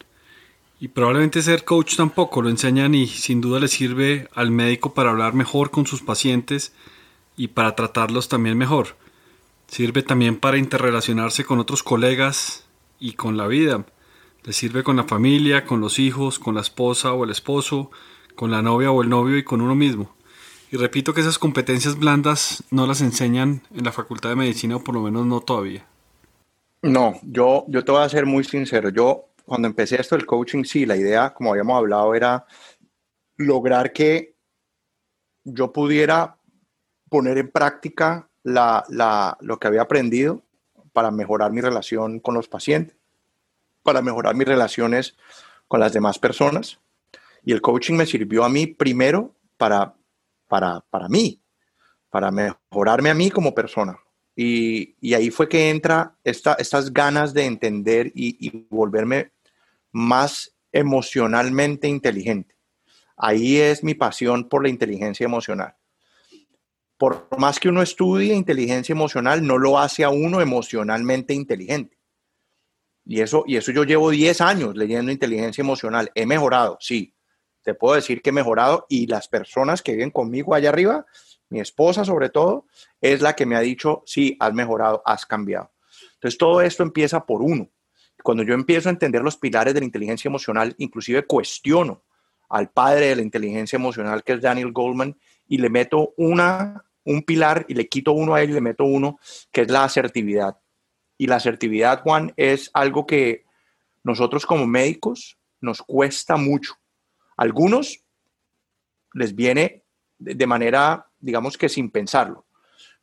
y 0.82 0.88
probablemente 0.88 1.42
ser 1.42 1.64
coach 1.64 1.94
tampoco 1.94 2.42
lo 2.42 2.48
enseñan 2.50 2.92
y 2.96 3.06
sin 3.06 3.40
duda 3.40 3.60
le 3.60 3.68
sirve 3.68 4.28
al 4.34 4.50
médico 4.50 4.94
para 4.94 5.10
hablar 5.10 5.32
mejor 5.32 5.70
con 5.70 5.86
sus 5.86 6.02
pacientes, 6.02 6.72
y 7.36 7.46
para 7.46 7.76
tratarlos 7.76 8.28
también 8.28 8.58
mejor. 8.58 8.96
Sirve 9.68 10.02
también 10.02 10.40
para 10.40 10.58
interrelacionarse 10.58 11.44
con 11.44 11.60
otros 11.60 11.84
colegas 11.84 12.66
y 12.98 13.12
con 13.12 13.36
la 13.36 13.46
vida. 13.46 13.86
Le 14.42 14.52
sirve 14.52 14.82
con 14.82 14.96
la 14.96 15.04
familia, 15.04 15.64
con 15.66 15.80
los 15.80 16.00
hijos, 16.00 16.40
con 16.40 16.56
la 16.56 16.62
esposa 16.62 17.12
o 17.12 17.22
el 17.22 17.30
esposo, 17.30 17.92
con 18.34 18.50
la 18.50 18.60
novia 18.60 18.90
o 18.90 19.02
el 19.02 19.08
novio 19.08 19.38
y 19.38 19.44
con 19.44 19.60
uno 19.60 19.76
mismo. 19.76 20.12
Y 20.72 20.78
repito 20.78 21.14
que 21.14 21.20
esas 21.20 21.38
competencias 21.38 21.96
blandas 21.96 22.64
no 22.72 22.88
las 22.88 23.02
enseñan 23.02 23.62
en 23.72 23.84
la 23.84 23.92
Facultad 23.92 24.30
de 24.30 24.36
Medicina 24.36 24.74
o 24.74 24.82
por 24.82 24.96
lo 24.96 25.02
menos 25.02 25.26
no 25.26 25.38
todavía. 25.42 25.86
No, 26.82 27.20
yo, 27.22 27.66
yo 27.68 27.84
te 27.84 27.92
voy 27.92 28.02
a 28.02 28.08
ser 28.08 28.26
muy 28.26 28.42
sincero. 28.42 28.88
Yo 28.88 29.31
cuando 29.44 29.68
empecé 29.68 30.00
esto 30.00 30.16
del 30.16 30.26
coaching, 30.26 30.64
sí, 30.64 30.86
la 30.86 30.96
idea, 30.96 31.32
como 31.32 31.50
habíamos 31.50 31.76
hablado, 31.76 32.14
era 32.14 32.46
lograr 33.36 33.92
que 33.92 34.36
yo 35.44 35.72
pudiera 35.72 36.36
poner 37.08 37.38
en 37.38 37.50
práctica 37.50 38.28
lo 38.44 39.58
que 39.58 39.66
había 39.66 39.82
aprendido 39.82 40.42
para 40.92 41.10
mejorar 41.10 41.52
mi 41.52 41.60
relación 41.60 42.20
con 42.20 42.34
los 42.34 42.48
pacientes, 42.48 42.96
para 43.82 44.02
mejorar 44.02 44.34
mis 44.34 44.46
relaciones 44.46 45.16
con 45.68 45.80
las 45.80 45.92
demás 45.92 46.18
personas. 46.18 46.78
Y 47.44 47.52
el 47.52 47.60
coaching 47.60 47.94
me 47.94 48.06
sirvió 48.06 48.44
a 48.44 48.48
mí 48.48 48.66
primero 48.66 49.34
para, 49.56 49.94
para, 50.48 50.80
para 50.90 51.08
mí, 51.08 51.40
para 52.10 52.30
mejorarme 52.30 53.10
a 53.10 53.14
mí 53.14 53.30
como 53.30 53.54
persona. 53.54 53.98
Y, 54.34 55.14
ahí 55.14 55.30
fue 55.30 55.48
que 55.48 55.68
entra 55.68 56.16
esta, 56.24 56.54
estas 56.54 56.92
ganas 56.92 57.34
de 57.34 57.44
entender 57.44 58.12
y 58.14 58.66
volverme 58.70 59.31
más 59.92 60.56
emocionalmente 60.72 61.86
inteligente. 61.86 62.56
Ahí 63.16 63.58
es 63.58 63.84
mi 63.84 63.94
pasión 63.94 64.48
por 64.48 64.62
la 64.62 64.68
inteligencia 64.68 65.24
emocional. 65.24 65.76
Por 66.96 67.28
más 67.38 67.60
que 67.60 67.68
uno 67.68 67.82
estudie 67.82 68.34
inteligencia 68.34 68.92
emocional, 68.92 69.46
no 69.46 69.58
lo 69.58 69.78
hace 69.78 70.04
a 70.04 70.10
uno 70.10 70.40
emocionalmente 70.40 71.34
inteligente. 71.34 71.98
Y 73.04 73.20
eso, 73.20 73.44
y 73.46 73.56
eso 73.56 73.72
yo 73.72 73.84
llevo 73.84 74.10
10 74.10 74.40
años 74.40 74.76
leyendo 74.76 75.10
inteligencia 75.10 75.62
emocional. 75.62 76.10
He 76.14 76.26
mejorado, 76.26 76.78
sí. 76.80 77.14
Te 77.62 77.74
puedo 77.74 77.94
decir 77.94 78.22
que 78.22 78.30
he 78.30 78.32
mejorado 78.32 78.86
y 78.88 79.06
las 79.06 79.28
personas 79.28 79.82
que 79.82 79.92
viven 79.92 80.10
conmigo 80.10 80.54
allá 80.54 80.70
arriba, 80.70 81.06
mi 81.48 81.60
esposa 81.60 82.04
sobre 82.04 82.30
todo, 82.30 82.66
es 83.00 83.20
la 83.20 83.34
que 83.34 83.46
me 83.46 83.56
ha 83.56 83.60
dicho, 83.60 84.02
sí, 84.06 84.36
has 84.40 84.52
mejorado, 84.54 85.02
has 85.04 85.26
cambiado. 85.26 85.72
Entonces 86.14 86.38
todo 86.38 86.60
esto 86.62 86.82
empieza 86.82 87.26
por 87.26 87.42
uno. 87.42 87.68
Cuando 88.22 88.42
yo 88.42 88.54
empiezo 88.54 88.88
a 88.88 88.92
entender 88.92 89.22
los 89.22 89.36
pilares 89.36 89.74
de 89.74 89.80
la 89.80 89.86
inteligencia 89.86 90.28
emocional, 90.28 90.74
inclusive 90.78 91.26
cuestiono 91.26 92.02
al 92.48 92.70
padre 92.70 93.06
de 93.06 93.16
la 93.16 93.22
inteligencia 93.22 93.76
emocional, 93.76 94.22
que 94.22 94.34
es 94.34 94.40
Daniel 94.40 94.72
Goldman, 94.72 95.16
y 95.48 95.58
le 95.58 95.70
meto 95.70 96.12
una, 96.16 96.84
un 97.04 97.22
pilar 97.22 97.64
y 97.68 97.74
le 97.74 97.88
quito 97.88 98.12
uno 98.12 98.34
a 98.34 98.42
él 98.42 98.50
y 98.50 98.54
le 98.54 98.60
meto 98.60 98.84
uno, 98.84 99.18
que 99.50 99.62
es 99.62 99.70
la 99.70 99.84
asertividad. 99.84 100.58
Y 101.16 101.26
la 101.26 101.36
asertividad, 101.36 102.02
Juan, 102.02 102.32
es 102.36 102.70
algo 102.74 103.06
que 103.06 103.44
nosotros 104.02 104.44
como 104.46 104.66
médicos 104.66 105.38
nos 105.60 105.82
cuesta 105.82 106.36
mucho. 106.36 106.74
algunos 107.36 108.00
les 109.14 109.34
viene 109.34 109.84
de 110.18 110.46
manera, 110.46 111.06
digamos 111.20 111.58
que 111.58 111.68
sin 111.68 111.90
pensarlo 111.90 112.46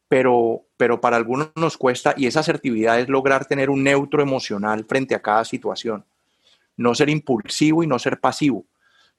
pero, 0.09 0.63
pero 0.75 0.99
para 0.99 1.15
algunos 1.15 1.51
nos 1.55 1.77
cuesta 1.77 2.15
y 2.17 2.25
esa 2.25 2.41
asertividad 2.41 2.99
es 2.99 3.07
lograr 3.07 3.45
tener 3.45 3.69
un 3.69 3.83
neutro 3.83 4.21
emocional 4.21 4.83
frente 4.85 5.15
a 5.15 5.21
cada 5.21 5.45
situación. 5.45 6.03
No 6.75 6.95
ser 6.95 7.09
impulsivo 7.09 7.83
y 7.83 7.87
no 7.87 7.99
ser 7.99 8.19
pasivo. 8.19 8.65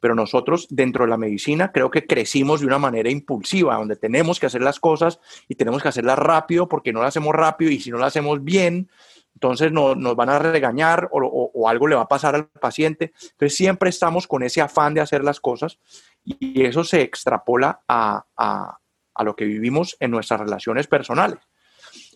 Pero 0.00 0.14
nosotros 0.14 0.66
dentro 0.68 1.04
de 1.04 1.10
la 1.10 1.16
medicina 1.16 1.70
creo 1.72 1.90
que 1.90 2.06
crecimos 2.06 2.60
de 2.60 2.66
una 2.66 2.78
manera 2.78 3.08
impulsiva, 3.08 3.76
donde 3.76 3.96
tenemos 3.96 4.40
que 4.40 4.46
hacer 4.46 4.62
las 4.62 4.80
cosas 4.80 5.20
y 5.46 5.54
tenemos 5.54 5.80
que 5.82 5.88
hacerlas 5.88 6.18
rápido 6.18 6.68
porque 6.68 6.92
no 6.92 7.00
las 7.00 7.08
hacemos 7.08 7.34
rápido 7.34 7.70
y 7.70 7.78
si 7.78 7.90
no 7.90 7.98
las 7.98 8.08
hacemos 8.08 8.42
bien, 8.42 8.90
entonces 9.34 9.70
nos 9.70 10.16
van 10.16 10.28
a 10.28 10.38
regañar 10.38 11.08
o, 11.12 11.68
algo 11.68 11.86
le 11.86 11.94
va 11.94 12.02
a 12.02 12.08
pasar 12.08 12.34
al 12.34 12.48
paciente. 12.48 13.12
Entonces 13.32 13.56
siempre 13.56 13.90
estamos 13.90 14.26
con 14.26 14.42
ese 14.42 14.60
afán 14.60 14.94
de 14.94 15.02
hacer 15.02 15.22
las 15.22 15.38
cosas 15.38 15.78
y 16.24 16.64
eso 16.64 16.82
se 16.82 17.02
extrapola 17.02 17.80
a 17.86 18.79
lo 19.24 19.36
que 19.36 19.44
vivimos 19.44 19.96
en 20.00 20.10
nuestras 20.10 20.40
relaciones 20.40 20.86
personales. 20.86 21.40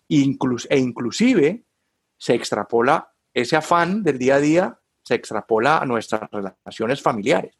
e 0.08 0.78
inclusive 0.78 1.64
se 2.16 2.34
extrapola 2.34 3.12
ese 3.32 3.56
afán 3.56 4.02
del 4.02 4.18
día 4.18 4.36
a 4.36 4.40
día, 4.40 4.78
se 5.02 5.14
extrapola 5.14 5.78
a 5.78 5.86
nuestras 5.86 6.30
relaciones 6.30 7.02
familiares. 7.02 7.56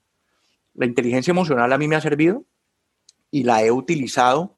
La 0.74 0.86
inteligencia 0.86 1.30
emocional 1.30 1.72
a 1.72 1.78
mí 1.78 1.88
me 1.88 1.96
ha 1.96 2.00
servido 2.00 2.44
y 3.30 3.44
la 3.44 3.62
he 3.62 3.70
utilizado 3.70 4.56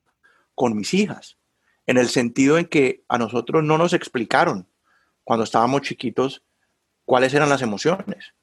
con 0.55 0.77
mis 0.77 0.94
hijas, 0.94 1.38
en 1.87 1.96
el 1.96 2.09
sentido 2.09 2.59
en 2.59 2.66
que 2.66 3.05
a 3.09 3.18
nosotros 3.18 3.62
no 3.62 3.79
nos 3.79 3.92
explicaron 3.92 4.66
cuando 5.25 5.44
estábamos 5.44 5.83
chiquitos 5.83 6.42
cuáles 7.05 7.33
eran 7.35 7.49
las 7.49 7.62
emociones. 7.62 8.35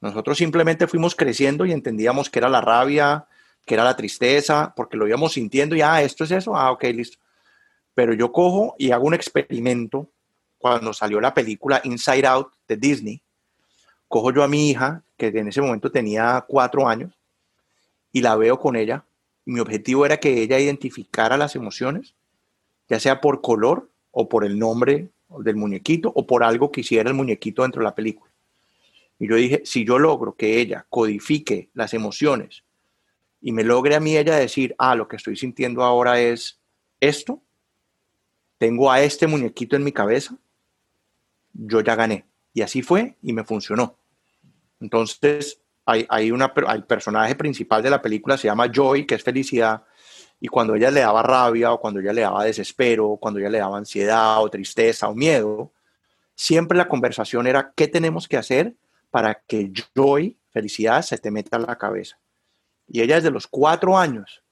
Nosotros 0.00 0.38
simplemente 0.38 0.86
fuimos 0.86 1.14
creciendo 1.14 1.64
y 1.66 1.72
entendíamos 1.72 2.30
que 2.30 2.38
era 2.38 2.48
la 2.48 2.60
rabia, 2.60 3.27
que 3.68 3.74
era 3.74 3.84
la 3.84 3.94
tristeza, 3.94 4.72
porque 4.74 4.96
lo 4.96 5.06
íbamos 5.06 5.34
sintiendo 5.34 5.76
y, 5.76 5.82
ah, 5.82 6.02
esto 6.02 6.24
es 6.24 6.32
eso, 6.32 6.56
ah, 6.56 6.72
ok, 6.72 6.84
listo. 6.84 7.18
Pero 7.94 8.14
yo 8.14 8.32
cojo 8.32 8.74
y 8.78 8.90
hago 8.90 9.06
un 9.06 9.14
experimento 9.14 10.08
cuando 10.56 10.92
salió 10.92 11.20
la 11.20 11.34
película 11.34 11.80
Inside 11.84 12.26
Out 12.26 12.48
de 12.66 12.76
Disney. 12.76 13.22
Cojo 14.08 14.32
yo 14.32 14.42
a 14.42 14.48
mi 14.48 14.70
hija, 14.70 15.02
que 15.16 15.26
en 15.26 15.48
ese 15.48 15.60
momento 15.60 15.92
tenía 15.92 16.44
cuatro 16.48 16.88
años, 16.88 17.12
y 18.10 18.22
la 18.22 18.34
veo 18.36 18.58
con 18.58 18.74
ella. 18.74 19.04
mi 19.44 19.60
objetivo 19.60 20.04
era 20.04 20.18
que 20.18 20.42
ella 20.42 20.58
identificara 20.58 21.36
las 21.36 21.54
emociones, 21.54 22.14
ya 22.88 22.98
sea 22.98 23.20
por 23.20 23.40
color 23.40 23.88
o 24.10 24.28
por 24.28 24.44
el 24.44 24.58
nombre 24.58 25.10
del 25.40 25.56
muñequito 25.56 26.10
o 26.14 26.26
por 26.26 26.42
algo 26.42 26.72
que 26.72 26.80
hiciera 26.80 27.08
el 27.08 27.14
muñequito 27.14 27.62
dentro 27.62 27.80
de 27.80 27.84
la 27.84 27.94
película. 27.94 28.30
Y 29.18 29.28
yo 29.28 29.36
dije, 29.36 29.62
si 29.64 29.84
yo 29.84 29.98
logro 29.98 30.34
que 30.34 30.58
ella 30.58 30.86
codifique 30.88 31.70
las 31.74 31.92
emociones 31.92 32.62
y 33.40 33.52
me 33.52 33.64
logre 33.64 33.94
a 33.94 34.00
mí 34.00 34.16
ella 34.16 34.36
decir, 34.36 34.74
ah, 34.78 34.94
lo 34.94 35.08
que 35.08 35.16
estoy 35.16 35.36
sintiendo 35.36 35.82
ahora 35.82 36.20
es 36.20 36.60
esto, 37.00 37.42
tengo 38.58 38.90
a 38.90 39.00
este 39.00 39.26
muñequito 39.26 39.76
en 39.76 39.84
mi 39.84 39.92
cabeza, 39.92 40.36
yo 41.52 41.80
ya 41.80 41.94
gané. 41.94 42.26
Y 42.52 42.62
así 42.62 42.82
fue 42.82 43.16
y 43.22 43.32
me 43.32 43.44
funcionó. 43.44 43.96
Entonces, 44.80 45.60
hay, 45.86 46.06
hay, 46.08 46.30
una, 46.30 46.52
el 46.72 46.84
personaje 46.84 47.34
principal 47.34 47.82
de 47.82 47.90
la 47.90 48.02
película, 48.02 48.36
se 48.36 48.48
llama 48.48 48.70
Joy, 48.70 49.06
que 49.06 49.14
es 49.14 49.22
felicidad, 49.22 49.84
y 50.40 50.48
cuando 50.48 50.74
ella 50.74 50.90
le 50.90 51.00
daba 51.00 51.22
rabia 51.22 51.72
o 51.72 51.80
cuando 51.80 52.00
ella 52.00 52.12
le 52.12 52.22
daba 52.22 52.44
desespero, 52.44 53.16
cuando 53.20 53.40
ella 53.40 53.50
le 53.50 53.58
daba 53.58 53.78
ansiedad 53.78 54.42
o 54.42 54.48
tristeza 54.50 55.08
o 55.08 55.14
miedo, 55.14 55.72
siempre 56.34 56.78
la 56.78 56.88
conversación 56.88 57.46
era, 57.46 57.72
¿qué 57.74 57.88
tenemos 57.88 58.28
que 58.28 58.36
hacer 58.36 58.74
para 59.10 59.42
que 59.46 59.72
Joy, 59.94 60.36
felicidad, 60.50 61.02
se 61.02 61.18
te 61.18 61.30
meta 61.30 61.56
en 61.56 61.62
la 61.62 61.76
cabeza? 61.76 62.18
Y 62.88 63.02
ella 63.02 63.16
desde 63.16 63.30
los 63.30 63.46
cuatro 63.46 63.98
años 63.98 64.42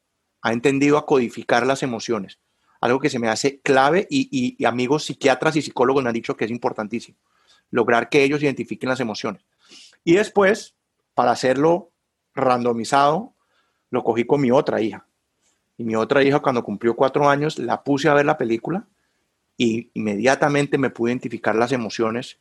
ha 0.43 0.53
entendido 0.53 0.99
a 0.99 1.07
codificar 1.07 1.67
las 1.67 1.83
emociones, 1.83 2.39
algo 2.81 3.01
que 3.01 3.11
se 3.11 3.19
me 3.19 3.29
hace 3.29 3.61
clave 3.61 4.07
y, 4.11 4.65
amigos 4.65 5.05
psiquiatras 5.05 5.57
y 5.57 5.63
psicólogos 5.63 6.03
me 6.05 6.11
han 6.11 6.15
dicho 6.15 6.37
que 6.37 6.45
es 6.45 6.51
importantísimo, 6.51 7.19
lograr 7.71 8.09
que 8.09 8.23
ellos 8.23 8.43
identifiquen 8.43 8.91
las 8.91 9.01
emociones. 9.01 9.43
Y 10.05 10.15
después, 10.15 10.75
para 11.15 11.33
hacerlo 11.33 11.91
randomizado, 12.35 13.33
lo 13.91 14.05
cogí 14.05 14.25
con 14.25 14.41
mi 14.41 14.51
otra 14.51 14.81
hija. 14.81 15.07
Y 15.79 15.85
mi 15.85 15.97
otra 15.97 16.23
hija, 16.23 16.41
cuando 16.41 16.63
cumplió 16.63 16.95
cuatro 16.95 17.29
años, 17.29 17.59
la 17.59 17.83
puse 17.83 18.09
a 18.09 18.15
ver 18.15 18.27
la 18.27 18.39
película 18.39 18.87
y 19.57 19.91
inmediatamente 19.95 20.79
me 20.79 20.91
pude 20.91 21.13
identificar 21.13 21.57
las 21.57 21.73
emociones. 21.73 22.39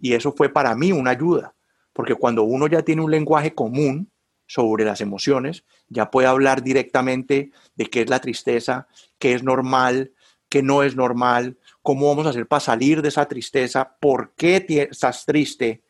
Y 0.00 0.12
eso 0.12 0.32
fue 0.32 0.48
para 0.48 0.74
mí 0.74 0.92
una 0.92 1.10
ayuda, 1.10 1.54
porque 1.92 2.14
cuando 2.14 2.44
uno 2.44 2.66
ya 2.66 2.82
tiene 2.82 3.02
un 3.02 3.10
lenguaje 3.10 3.54
común, 3.54 4.10
sobre 4.48 4.84
las 4.84 5.00
emociones, 5.00 5.62
ya 5.88 6.10
puede 6.10 6.26
hablar 6.26 6.64
directamente 6.64 7.52
de 7.76 7.86
qué 7.86 8.00
es 8.00 8.10
la 8.10 8.18
tristeza, 8.18 8.88
qué 9.18 9.34
es 9.34 9.44
normal, 9.44 10.12
qué 10.48 10.62
no 10.62 10.82
es 10.82 10.96
normal, 10.96 11.58
cómo 11.82 12.08
vamos 12.08 12.26
a 12.26 12.30
hacer 12.30 12.46
para 12.46 12.60
salir 12.60 13.02
de 13.02 13.08
esa 13.08 13.26
tristeza, 13.26 13.96
por 14.00 14.32
qué 14.36 14.66
estás 14.90 15.26
triste, 15.26 15.82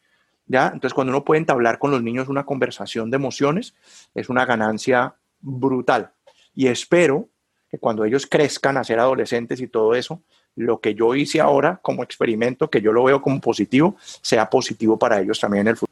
¿ya? 0.47 0.67
Entonces, 0.67 0.93
cuando 0.93 1.13
uno 1.13 1.25
puede 1.25 1.39
entablar 1.39 1.79
con 1.79 1.93
los 1.93 2.03
niños 2.03 2.29
una 2.29 2.45
conversación 2.45 3.11
de 3.11 3.17
emociones, 3.17 3.75
es 4.15 4.29
una 4.29 4.45
ganancia 4.45 5.15
brutal. 5.41 6.11
Y 6.53 6.67
espero 6.67 7.29
que 7.71 7.79
cuando 7.79 8.05
ellos 8.05 8.27
crezcan 8.27 8.77
a 8.77 8.85
ser 8.85 8.99
adolescentes 8.99 9.61
y 9.61 9.69
todo 9.69 9.95
eso, 9.95 10.23
lo 10.57 10.81
que 10.81 10.95
yo 10.95 11.15
hice 11.15 11.41
ahora 11.41 11.79
como 11.81 12.03
experimento, 12.03 12.69
que 12.69 12.81
yo 12.81 12.93
lo 12.93 13.05
veo 13.05 13.23
como 13.23 13.41
positivo, 13.41 13.97
sea 14.01 14.51
positivo 14.51 14.99
para 14.99 15.21
ellos 15.21 15.39
también 15.39 15.63
en 15.63 15.69
el 15.69 15.77
futuro. 15.77 15.88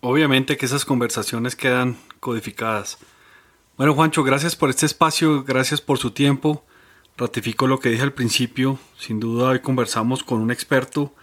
Obviamente 0.00 0.56
que 0.56 0.66
esas 0.66 0.84
conversaciones 0.84 1.56
quedan 1.56 1.96
codificadas. 2.20 2.98
Bueno, 3.76 3.94
Juancho, 3.94 4.22
gracias 4.22 4.56
por 4.56 4.70
este 4.70 4.86
espacio, 4.86 5.44
gracias 5.44 5.80
por 5.80 5.98
su 5.98 6.10
tiempo. 6.10 6.64
Ratifico 7.16 7.66
lo 7.66 7.80
que 7.80 7.88
dije 7.88 8.02
al 8.02 8.12
principio. 8.12 8.78
Sin 8.98 9.20
duda 9.20 9.50
hoy 9.50 9.60
conversamos 9.60 10.22
con 10.22 10.40
un 10.40 10.50
experto 10.50 11.14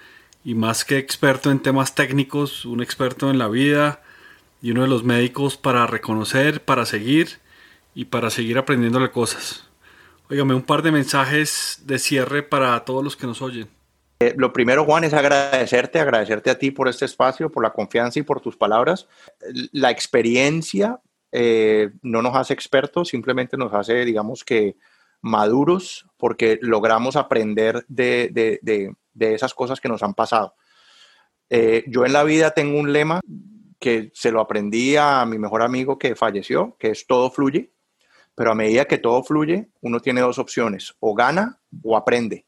y 0.43 0.55
más 0.55 0.85
que 0.85 0.97
experto 0.97 1.51
en 1.51 1.59
temas 1.59 1.95
técnicos, 1.95 2.65
un 2.65 2.81
experto 2.81 3.29
en 3.29 3.37
la 3.37 3.47
vida 3.47 4.01
y 4.61 4.71
uno 4.71 4.81
de 4.81 4.87
los 4.87 5.03
médicos 5.03 5.55
para 5.57 5.87
reconocer, 5.87 6.63
para 6.63 6.85
seguir 6.85 7.39
y 7.95 8.05
para 8.05 8.29
seguir 8.29 8.57
aprendiéndole 8.57 9.11
cosas. 9.11 9.67
Óigame, 10.29 10.55
un 10.55 10.63
par 10.63 10.81
de 10.81 10.91
mensajes 10.91 11.81
de 11.85 11.99
cierre 11.99 12.43
para 12.43 12.83
todos 12.85 13.03
los 13.03 13.15
que 13.15 13.27
nos 13.27 13.41
oyen. 13.41 13.69
Eh, 14.23 14.33
lo 14.37 14.53
primero, 14.53 14.85
Juan, 14.85 15.03
es 15.03 15.13
agradecerte, 15.13 15.99
agradecerte 15.99 16.49
a 16.49 16.57
ti 16.57 16.71
por 16.71 16.87
este 16.87 17.03
espacio, 17.03 17.51
por 17.51 17.61
la 17.61 17.73
confianza 17.73 18.19
y 18.19 18.23
por 18.23 18.39
tus 18.39 18.55
palabras. 18.55 19.05
La 19.73 19.91
experiencia 19.91 21.01
eh, 21.33 21.91
no 22.01 22.21
nos 22.21 22.33
hace 22.33 22.53
expertos, 22.53 23.09
simplemente 23.09 23.57
nos 23.57 23.73
hace, 23.73 24.05
digamos 24.05 24.45
que, 24.45 24.77
maduros 25.21 26.05
porque 26.17 26.59
logramos 26.61 27.15
aprender 27.15 27.85
de, 27.87 28.95
esas 29.19 29.53
cosas 29.53 29.81
que 29.81 29.89
nos 29.89 30.03
han 30.03 30.13
pasado. 30.13 30.55
Eh, 31.49 31.83
yo 31.87 32.05
en 32.05 32.13
la 32.13 32.23
vida 32.23 32.51
tengo 32.51 32.79
un 32.79 32.93
lema 32.93 33.19
que 33.79 34.11
se 34.13 34.31
lo 34.31 34.39
aprendí 34.39 34.95
a 34.95 35.25
mi 35.25 35.37
mejor 35.37 35.61
amigo 35.63 35.97
que 35.97 36.15
falleció, 36.15 36.77
que 36.77 36.91
es 36.91 37.07
todo 37.07 37.29
fluye, 37.29 37.73
pero 38.35 38.51
a 38.51 38.55
medida 38.55 38.85
que 38.85 38.97
todo 38.97 39.21
fluye, 39.23 39.69
uno 39.81 39.99
tiene 39.99 40.21
dos 40.21 40.39
opciones, 40.39 40.93
o 40.99 41.13
gana 41.13 41.59
o 41.83 41.97
aprende. 41.97 42.45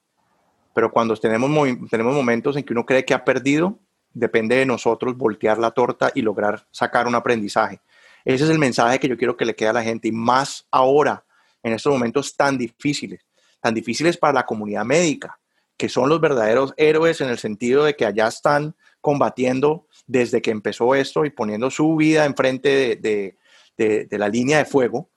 Pero 0.75 0.91
cuando 0.91 1.15
tenemos, 1.15 1.89
tenemos 1.89 2.13
momentos 2.13 2.57
en 2.57 2.63
que 2.63 2.73
uno 2.73 2.85
cree 2.85 3.05
que 3.05 3.13
ha 3.13 3.23
perdido, 3.23 3.79
depende 4.13 4.57
de 4.57 4.65
nosotros 4.65 5.15
voltear 5.15 5.57
la 5.57 5.71
torta 5.71 6.11
y 6.13 6.21
lograr 6.21 6.67
sacar 6.69 7.07
un 7.07 7.15
aprendizaje. 7.15 7.79
Ese 8.25 8.43
es 8.43 8.49
el 8.49 8.59
mensaje 8.59 8.99
que 8.99 9.07
yo 9.07 9.17
quiero 9.17 9.37
que 9.37 9.45
le 9.45 9.55
quede 9.55 9.69
a 9.69 9.73
la 9.73 9.83
gente 9.83 10.09
y 10.09 10.11
más 10.11 10.67
ahora, 10.69 11.23
en 11.63 11.71
estos 11.71 11.93
momentos 11.93 12.35
tan 12.35 12.57
difíciles, 12.57 13.21
tan 13.61 13.73
difíciles 13.73 14.17
para 14.17 14.33
la 14.33 14.45
comunidad 14.45 14.83
médica, 14.83 15.39
que 15.77 15.87
son 15.87 16.09
los 16.09 16.19
verdaderos 16.19 16.73
héroes 16.75 17.21
en 17.21 17.29
el 17.29 17.37
sentido 17.37 17.85
de 17.85 17.95
que 17.95 18.05
allá 18.05 18.27
están 18.27 18.75
combatiendo 18.99 19.87
desde 20.07 20.41
que 20.41 20.51
empezó 20.51 20.93
esto 20.93 21.23
y 21.23 21.29
poniendo 21.29 21.71
su 21.71 21.95
vida 21.95 22.25
enfrente 22.25 22.97
de, 22.97 23.37
de, 23.77 24.17
la 24.17 24.27
línea 24.27 24.57
de 24.57 24.65
fuego, 24.65 25.07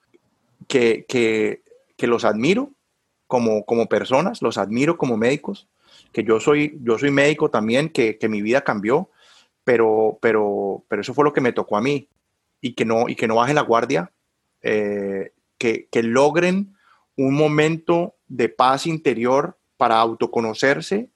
que, 0.69 1.05
que, 1.05 1.63
que 1.97 2.07
los 2.07 2.23
admiro 2.23 2.71
como, 3.29 3.63
como 3.63 3.85
personas, 3.85 4.41
los 4.41 4.57
admiro 4.57 4.97
como 4.97 5.15
médicos, 5.15 5.67
que 6.11 6.23
yo 6.23 6.39
soy, 6.39 6.79
yo 6.81 6.97
soy 6.97 7.11
médico 7.11 7.51
también, 7.51 7.89
que, 7.89 8.17
que 8.17 8.27
mi 8.27 8.41
vida 8.41 8.61
cambió, 8.61 9.11
pero, 9.63 10.17
pero, 10.19 10.83
pero 10.87 11.03
eso 11.03 11.13
fue 11.13 11.23
lo 11.23 11.31
que 11.31 11.39
me 11.39 11.53
tocó 11.53 11.77
a 11.77 11.81
mí 11.81 12.09
y 12.59 12.73
que 12.73 12.85
no, 12.85 13.07
y 13.07 13.15
que 13.15 13.27
no 13.27 13.35
bajen 13.35 13.53
la 13.53 13.61
guardia, 13.61 14.11
eh, 14.63 15.31
que, 15.59 15.87
que, 15.91 16.01
logren 16.01 16.75
un 17.17 17.35
momento 17.35 18.15
de 18.27 18.49
paz 18.49 18.87
interior 18.87 19.59
para 19.77 19.99
autoconocerse 19.99 21.09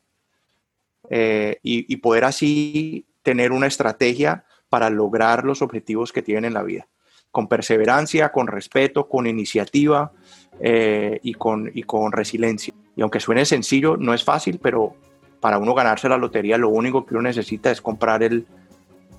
eh, 1.10 1.58
y, 1.64 1.92
y, 1.92 1.98
poder 1.98 2.26
así 2.26 3.08
tener 3.24 3.52
una 3.52 3.66
estrategia 3.66 4.46
para 4.70 4.92
lograr 4.92 5.46
los 5.46 5.64
objetivos 5.64 6.14
que 6.14 6.22
tienen 6.22 6.46
en 6.46 6.54
la 6.54 6.62
vida, 6.62 6.88
con 7.34 7.48
perseverancia, 7.48 8.32
con 8.32 8.46
respeto, 8.46 9.10
con 9.10 9.26
iniciativa 9.26 10.12
eh, 10.60 11.20
y, 11.24 11.34
con, 11.34 11.72
y 11.74 11.82
con 11.82 12.12
resiliencia. 12.12 12.72
Y 12.96 13.02
aunque 13.02 13.20
suene 13.20 13.44
sencillo, 13.44 13.98
no 13.98 14.14
es 14.14 14.24
fácil, 14.24 14.60
pero 14.62 14.94
para 15.40 15.58
uno 15.58 15.74
ganarse 15.74 16.08
la 16.08 16.18
lotería, 16.18 16.60
lo 16.60 16.70
único 16.70 17.08
que 17.08 17.16
uno 17.16 17.24
necesita 17.24 17.72
es 17.72 17.82
comprar 17.82 18.22
el, 18.22 18.46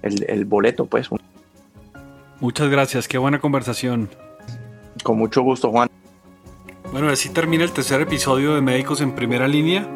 el, 0.01 0.25
el 0.29 0.45
boleto, 0.45 0.87
pues. 0.87 1.09
Muchas 2.39 2.69
gracias, 2.69 3.09
qué 3.09 3.19
buena 3.19 3.41
conversación. 3.41 4.09
Con 5.03 5.19
mucho 5.19 5.43
gusto, 5.43 5.73
Juan. 5.73 5.91
Bueno, 6.93 7.09
así 7.09 7.31
termina 7.31 7.65
el 7.65 7.73
tercer 7.73 8.01
episodio 8.01 8.55
de 8.55 8.61
Médicos 8.61 9.01
en 9.01 9.11
Primera 9.17 9.49
Línea. 9.49 9.89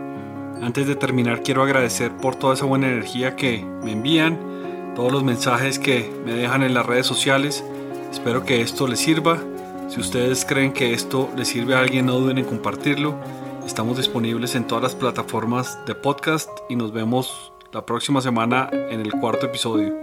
Antes 0.61 0.89
de 0.89 0.97
terminar, 0.97 1.45
quiero 1.45 1.63
agradecer 1.63 2.11
por 2.17 2.35
toda 2.35 2.55
esa 2.55 2.65
buena 2.65 2.89
energía 2.89 3.37
que 3.37 3.65
me 3.85 3.93
envían, 3.93 4.93
todos 4.97 5.13
los 5.13 5.23
mensajes 5.23 5.79
que 5.79 6.11
me 6.27 6.33
dejan 6.33 6.65
en 6.65 6.75
las 6.75 6.85
redes 6.85 7.07
sociales. 7.07 7.65
Espero 8.11 8.45
que 8.45 8.61
esto 8.61 8.87
les 8.87 8.99
sirva. 8.99 9.39
Si 9.89 10.01
ustedes 10.01 10.45
creen 10.45 10.73
que 10.73 10.93
esto 10.93 11.31
les 11.37 11.49
sirve 11.49 11.75
a 11.75 11.81
alguien, 11.81 12.07
no 12.07 12.15
duden 12.15 12.39
en 12.39 12.45
compartirlo. 12.45 13.15
Estamos 13.67 13.97
disponibles 13.97 14.55
en 14.55 14.67
todas 14.67 14.83
las 14.83 14.95
plataformas 14.95 15.79
de 15.87 15.95
podcast 15.95 16.49
y 16.69 16.77
nos 16.77 16.93
vemos 16.93 17.53
la 17.73 17.85
próxima 17.85 18.21
semana 18.21 18.71
en 18.73 19.01
el 19.01 19.13
cuarto 19.13 19.47
episodio. 19.47 19.95